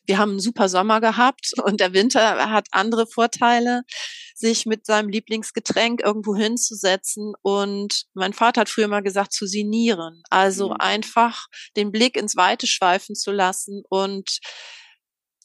wir 0.07 0.19
haben 0.19 0.33
einen 0.33 0.41
super 0.41 0.69
Sommer 0.69 1.01
gehabt 1.01 1.53
und 1.65 1.81
der 1.81 1.93
Winter 1.93 2.51
hat 2.51 2.69
andere 2.73 3.07
Vorteile, 3.07 3.83
sich 4.35 4.67
mit 4.67 4.85
seinem 4.85 5.09
Lieblingsgetränk 5.09 6.03
irgendwo 6.03 6.37
hinzusetzen. 6.37 7.33
Und 7.43 8.05
mein 8.15 8.33
Vater 8.33 8.63
hat 8.63 8.69
früher 8.69 8.89
mal 8.89 9.03
gesagt, 9.03 9.33
zu 9.33 9.47
sinieren. 9.47 10.23
Also 10.31 10.71
mhm. 10.71 10.77
einfach 10.79 11.47
den 11.77 11.91
Blick 11.91 12.17
ins 12.17 12.37
Weite 12.37 12.67
schweifen 12.67 13.15
zu 13.15 13.33
lassen 13.33 13.83
und 13.89 14.41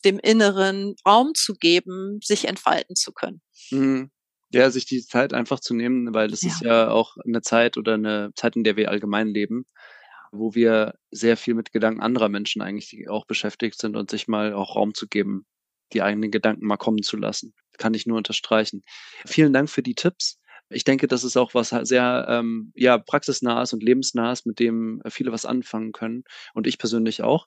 dem 0.06 0.20
Inneren 0.20 0.96
Raum 1.06 1.34
zu 1.34 1.54
geben, 1.54 2.20
sich 2.24 2.48
entfalten 2.48 2.96
zu 2.96 3.12
können. 3.12 3.42
Mhm. 3.72 4.12
Ja, 4.54 4.70
sich 4.70 4.86
die 4.86 5.02
Zeit 5.02 5.34
einfach 5.34 5.62
zu 5.62 5.74
nehmen, 5.74 6.14
weil 6.14 6.34
es 6.34 6.42
ja. 6.42 6.50
ist 6.50 6.62
ja 6.62 6.90
auch 6.90 7.16
eine 7.26 7.42
Zeit 7.42 7.78
oder 7.78 7.94
eine 7.94 8.32
Zeit, 8.36 8.56
in 8.56 8.64
der 8.64 8.76
wir 8.76 8.90
allgemein 8.90 9.30
leben, 9.30 9.66
wo 10.32 10.54
wir 10.56 10.96
sehr 11.10 11.38
viel 11.38 11.54
mit 11.54 11.72
Gedanken 11.72 12.02
anderer 12.02 12.28
Menschen 12.28 12.62
eigentlich 12.62 13.10
auch 13.10 13.26
beschäftigt 13.26 13.80
sind 13.80 13.96
und 13.96 14.12
sich 14.12 14.28
mal 14.28 14.54
auch 14.54 14.76
Raum 14.76 14.94
zu 14.94 15.08
geben, 15.08 15.46
die 15.94 16.02
eigenen 16.02 16.32
Gedanken 16.32 16.66
mal 16.66 16.78
kommen 16.78 17.02
zu 17.02 17.18
lassen. 17.18 17.54
Kann 17.78 17.94
ich 17.94 18.06
nur 18.06 18.18
unterstreichen. 18.18 18.84
Vielen 19.26 19.54
Dank 19.54 19.70
für 19.70 19.84
die 19.84 19.96
Tipps. 19.96 20.40
Ich 20.70 20.84
denke, 20.84 21.08
das 21.08 21.24
ist 21.24 21.38
auch 21.38 21.54
was 21.54 21.70
sehr 21.70 22.26
ähm, 22.30 22.72
ja, 22.76 22.98
praxisnahes 22.98 23.74
und 23.74 23.84
lebensnahes, 23.84 24.46
mit 24.46 24.60
dem 24.60 25.02
viele 25.10 25.32
was 25.32 25.46
anfangen 25.46 25.92
können. 25.92 26.24
Und 26.54 26.66
ich 26.66 26.78
persönlich 26.78 27.24
auch. 27.24 27.46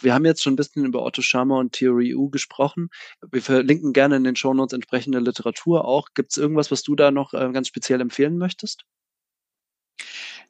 Wir 0.00 0.14
haben 0.14 0.24
jetzt 0.24 0.42
schon 0.42 0.54
ein 0.54 0.56
bisschen 0.56 0.84
über 0.84 1.02
Otto 1.04 1.22
Schama 1.22 1.58
und 1.58 1.72
Theory 1.72 2.14
U 2.14 2.28
gesprochen. 2.30 2.88
Wir 3.30 3.42
verlinken 3.42 3.92
gerne 3.92 4.16
in 4.16 4.24
den 4.24 4.36
Shownotes 4.36 4.72
entsprechende 4.72 5.20
Literatur 5.20 5.84
auch. 5.84 6.08
Gibt 6.14 6.32
es 6.32 6.36
irgendwas, 6.36 6.70
was 6.70 6.82
du 6.82 6.96
da 6.96 7.10
noch 7.10 7.32
äh, 7.32 7.50
ganz 7.52 7.68
speziell 7.68 8.00
empfehlen 8.00 8.36
möchtest? 8.36 8.84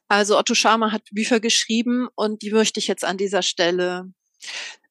Also 0.07 0.37
Otto 0.37 0.53
Schama 0.53 0.91
hat 0.91 1.03
Bücher 1.11 1.39
geschrieben 1.39 2.07
und 2.15 2.41
die 2.41 2.51
möchte 2.51 2.79
ich 2.79 2.87
jetzt 2.87 3.03
an 3.03 3.17
dieser 3.17 3.41
Stelle 3.41 4.11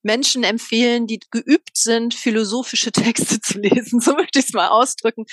Menschen 0.02 0.44
empfehlen, 0.44 1.06
die 1.06 1.20
geübt 1.30 1.76
sind, 1.76 2.14
philosophische 2.14 2.92
Texte 2.92 3.40
zu 3.40 3.58
lesen. 3.58 4.00
So 4.00 4.14
möchte 4.14 4.38
ich 4.38 4.46
es 4.46 4.52
mal 4.52 4.68
ausdrücken. 4.68 5.24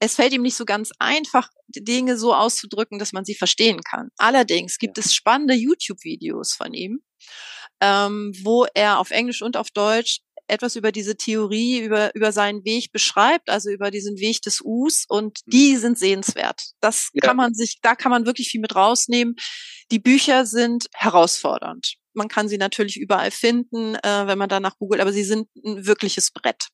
Es 0.00 0.14
fällt 0.14 0.32
ihm 0.32 0.42
nicht 0.42 0.56
so 0.56 0.64
ganz 0.64 0.92
einfach, 1.00 1.50
Dinge 1.68 2.16
so 2.16 2.32
auszudrücken, 2.32 3.00
dass 3.00 3.12
man 3.12 3.24
sie 3.24 3.34
verstehen 3.34 3.80
kann. 3.82 4.10
Allerdings 4.16 4.78
gibt 4.78 4.96
es 4.96 5.12
spannende 5.12 5.54
YouTube-Videos 5.54 6.54
von 6.54 6.72
ihm, 6.72 7.02
ähm, 7.80 8.32
wo 8.42 8.66
er 8.74 8.98
auf 8.98 9.10
Englisch 9.10 9.42
und 9.42 9.56
auf 9.56 9.70
Deutsch 9.70 10.20
etwas 10.48 10.76
über 10.76 10.92
diese 10.92 11.16
Theorie, 11.16 11.80
über, 11.80 12.14
über 12.14 12.32
seinen 12.32 12.64
Weg 12.64 12.90
beschreibt, 12.90 13.50
also 13.50 13.70
über 13.70 13.90
diesen 13.90 14.18
Weg 14.18 14.42
des 14.42 14.60
Us 14.62 15.04
und 15.08 15.40
mhm. 15.46 15.50
die 15.50 15.76
sind 15.76 15.98
sehenswert. 15.98 16.72
Das 16.80 17.10
ja. 17.12 17.20
kann 17.20 17.36
man 17.36 17.54
sich, 17.54 17.78
da 17.82 17.94
kann 17.94 18.10
man 18.10 18.26
wirklich 18.26 18.48
viel 18.48 18.60
mit 18.60 18.74
rausnehmen. 18.74 19.36
Die 19.90 19.98
Bücher 19.98 20.46
sind 20.46 20.86
herausfordernd. 20.94 21.94
Man 22.14 22.28
kann 22.28 22.48
sie 22.48 22.58
natürlich 22.58 22.96
überall 22.96 23.30
finden, 23.30 23.94
äh, 23.96 24.26
wenn 24.26 24.38
man 24.38 24.48
danach 24.48 24.76
googelt, 24.78 25.00
aber 25.00 25.12
sie 25.12 25.24
sind 25.24 25.48
ein 25.64 25.86
wirkliches 25.86 26.30
Brett. 26.32 26.68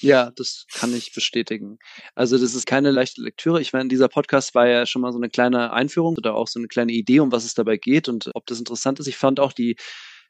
Ja, 0.00 0.30
das 0.36 0.66
kann 0.72 0.94
ich 0.94 1.14
bestätigen. 1.14 1.78
Also 2.14 2.38
das 2.38 2.54
ist 2.54 2.66
keine 2.66 2.90
leichte 2.90 3.22
Lektüre. 3.22 3.60
Ich 3.60 3.72
meine, 3.72 3.88
dieser 3.88 4.08
Podcast 4.08 4.54
war 4.54 4.68
ja 4.68 4.84
schon 4.84 5.02
mal 5.02 5.12
so 5.12 5.18
eine 5.18 5.30
kleine 5.30 5.72
Einführung 5.72 6.16
oder 6.16 6.34
auch 6.34 6.48
so 6.48 6.58
eine 6.60 6.68
kleine 6.68 6.92
Idee, 6.92 7.20
um 7.20 7.32
was 7.32 7.44
es 7.44 7.54
dabei 7.54 7.78
geht 7.78 8.08
und 8.08 8.30
ob 8.34 8.46
das 8.46 8.58
interessant 8.58 9.00
ist. 9.00 9.06
Ich 9.06 9.16
fand 9.16 9.40
auch 9.40 9.52
die 9.52 9.76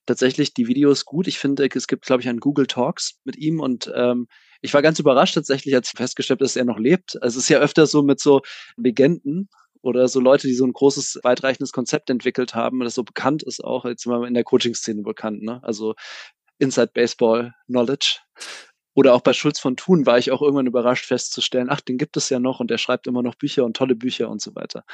tatsächlich 0.07 0.55
die 0.55 0.67
Videos 0.67 1.05
gut. 1.05 1.27
Ich 1.27 1.39
finde, 1.39 1.69
es 1.73 1.87
gibt, 1.87 2.07
glaube 2.07 2.23
ich, 2.23 2.29
einen 2.29 2.41
Google 2.41 2.67
Talks 2.67 3.21
mit 3.25 3.37
ihm 3.37 3.61
und 3.61 3.91
ähm, 3.95 4.29
ich 4.63 4.73
war 4.75 4.83
ganz 4.83 4.99
überrascht 4.99 5.35
tatsächlich, 5.35 5.75
als 5.75 5.89
ich 5.89 5.99
festgestellt 5.99 6.39
habe, 6.39 6.45
dass 6.45 6.57
er 6.57 6.65
noch 6.65 6.79
lebt. 6.79 7.21
Also 7.23 7.39
es 7.39 7.45
ist 7.45 7.49
ja 7.49 7.59
öfter 7.59 7.87
so 7.87 8.03
mit 8.03 8.21
so 8.21 8.41
Legenden 8.77 9.49
oder 9.83 10.09
so 10.09 10.21
Leute, 10.21 10.49
die 10.49 10.55
so 10.55 10.65
ein 10.65 10.73
großes, 10.73 11.21
weitreichendes 11.23 11.73
Konzept 11.73 12.11
entwickelt 12.11 12.55
haben, 12.55 12.81
das 12.81 12.95
so 12.95 13.05
bekannt 13.05 13.43
ist 13.43 13.63
auch, 13.63 13.85
jetzt 13.85 14.07
mal 14.07 14.27
in 14.27 14.35
der 14.35 14.45
Coaching-Szene 14.45 15.03
bekannt, 15.03 15.43
ne? 15.43 15.61
Also 15.63 15.95
Inside 16.59 16.91
Baseball 16.95 17.55
Knowledge. 17.67 18.19
Oder 18.97 19.13
auch 19.13 19.21
bei 19.21 19.35
Schulz 19.35 19.61
von 19.61 19.77
Thun 19.77 20.07
war 20.07 20.17
ich 20.17 20.33
auch 20.33 20.41
irgendwann 20.41 20.67
überrascht 20.67 21.05
festzustellen, 21.05 21.69
ach, 21.69 21.83
den 21.83 21.99
gibt 21.99 22.17
es 22.17 22.31
ja 22.31 22.41
noch 22.41 22.61
und 22.61 22.71
der 22.71 22.79
schreibt 22.79 23.07
immer 23.07 23.23
noch 23.23 23.35
Bücher 23.35 23.67
und 23.67 23.77
tolle 23.77 23.95
Bücher 23.95 24.31
und 24.31 24.41
so 24.41 24.55
weiter. 24.55 24.85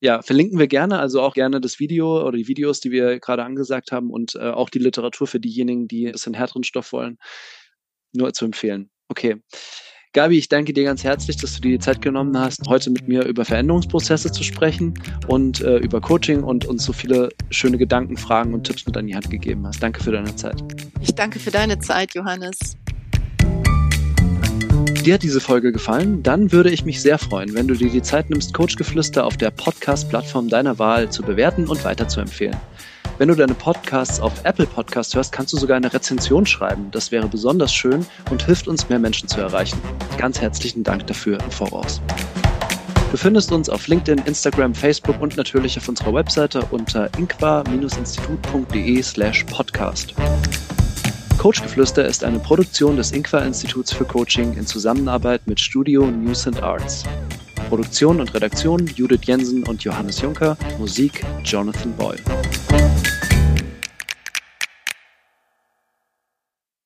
Ja, 0.00 0.22
verlinken 0.22 0.58
wir 0.58 0.68
gerne, 0.68 0.98
also 0.98 1.20
auch 1.20 1.34
gerne 1.34 1.60
das 1.60 1.78
Video 1.78 2.26
oder 2.26 2.38
die 2.38 2.48
Videos, 2.48 2.80
die 2.80 2.90
wir 2.90 3.20
gerade 3.20 3.44
angesagt 3.44 3.92
haben 3.92 4.10
und 4.10 4.36
äh, 4.36 4.48
auch 4.48 4.70
die 4.70 4.78
Literatur 4.78 5.26
für 5.26 5.38
diejenigen, 5.38 5.86
die 5.86 6.06
ein 6.06 6.12
bisschen 6.12 6.32
härteren 6.32 6.64
Stoff 6.64 6.94
wollen. 6.94 7.18
Nur 8.14 8.32
zu 8.32 8.46
empfehlen. 8.46 8.90
Okay. 9.08 9.36
Gabi, 10.14 10.38
ich 10.38 10.48
danke 10.48 10.72
dir 10.72 10.84
ganz 10.84 11.04
herzlich, 11.04 11.36
dass 11.36 11.54
du 11.54 11.60
dir 11.60 11.72
die 11.72 11.78
Zeit 11.78 12.00
genommen 12.00 12.38
hast, 12.38 12.66
heute 12.68 12.90
mit 12.90 13.06
mir 13.06 13.24
über 13.24 13.44
Veränderungsprozesse 13.44 14.32
zu 14.32 14.44
sprechen 14.44 14.94
und 15.26 15.60
äh, 15.60 15.76
über 15.76 16.00
Coaching 16.00 16.42
und 16.42 16.64
uns 16.64 16.84
so 16.84 16.94
viele 16.94 17.28
schöne 17.50 17.76
Gedanken, 17.76 18.16
Fragen 18.16 18.54
und 18.54 18.64
Tipps 18.64 18.86
mit 18.86 18.96
an 18.96 19.06
die 19.06 19.14
Hand 19.14 19.28
gegeben 19.30 19.66
hast. 19.66 19.82
Danke 19.82 20.02
für 20.02 20.12
deine 20.12 20.34
Zeit. 20.36 20.62
Ich 21.00 21.14
danke 21.14 21.38
für 21.38 21.50
deine 21.50 21.78
Zeit, 21.78 22.14
Johannes. 22.14 22.76
Dir 25.04 25.14
hat 25.14 25.24
diese 25.24 25.40
Folge 25.40 25.72
gefallen? 25.72 26.22
Dann 26.22 26.52
würde 26.52 26.70
ich 26.70 26.84
mich 26.84 27.02
sehr 27.02 27.18
freuen, 27.18 27.54
wenn 27.54 27.66
du 27.66 27.74
dir 27.74 27.90
die 27.90 28.02
Zeit 28.02 28.30
nimmst, 28.30 28.54
Coachgeflüster 28.54 29.26
auf 29.26 29.36
der 29.36 29.50
Podcast-Plattform 29.50 30.48
deiner 30.48 30.78
Wahl 30.78 31.10
zu 31.10 31.24
bewerten 31.24 31.66
und 31.66 31.84
weiterzuempfehlen. 31.84 32.56
Wenn 33.18 33.26
du 33.26 33.34
deine 33.34 33.54
Podcasts 33.54 34.20
auf 34.20 34.44
Apple 34.44 34.66
Podcast 34.66 35.16
hörst, 35.16 35.32
kannst 35.32 35.52
du 35.52 35.56
sogar 35.56 35.76
eine 35.76 35.92
Rezension 35.92 36.46
schreiben. 36.46 36.88
Das 36.92 37.10
wäre 37.10 37.26
besonders 37.26 37.74
schön 37.74 38.06
und 38.30 38.46
hilft 38.46 38.68
uns, 38.68 38.88
mehr 38.88 39.00
Menschen 39.00 39.28
zu 39.28 39.40
erreichen. 39.40 39.80
Ganz 40.18 40.40
herzlichen 40.40 40.84
Dank 40.84 41.08
dafür 41.08 41.42
im 41.42 41.50
Voraus. 41.50 42.00
Du 43.10 43.16
findest 43.16 43.50
uns 43.50 43.68
auf 43.68 43.88
LinkedIn, 43.88 44.24
Instagram, 44.24 44.72
Facebook 44.72 45.20
und 45.20 45.36
natürlich 45.36 45.76
auf 45.78 45.88
unserer 45.88 46.14
Webseite 46.14 46.62
unter 46.70 47.10
inqua-institut.de 47.18 49.02
slash 49.02 49.44
podcast. 49.46 50.14
Coachgeflüster 51.42 52.04
ist 52.04 52.22
eine 52.22 52.38
Produktion 52.38 52.96
des 52.96 53.10
Inqua-Instituts 53.10 53.92
für 53.92 54.04
Coaching 54.04 54.56
in 54.56 54.64
Zusammenarbeit 54.64 55.44
mit 55.44 55.58
Studio 55.58 56.06
News 56.06 56.46
and 56.46 56.62
Arts. 56.62 57.02
Produktion 57.68 58.20
und 58.20 58.32
Redaktion 58.32 58.86
Judith 58.86 59.22
Jensen 59.24 59.64
und 59.66 59.82
Johannes 59.82 60.20
Juncker, 60.20 60.56
Musik 60.78 61.24
Jonathan 61.42 61.92
Boyle. 61.96 62.20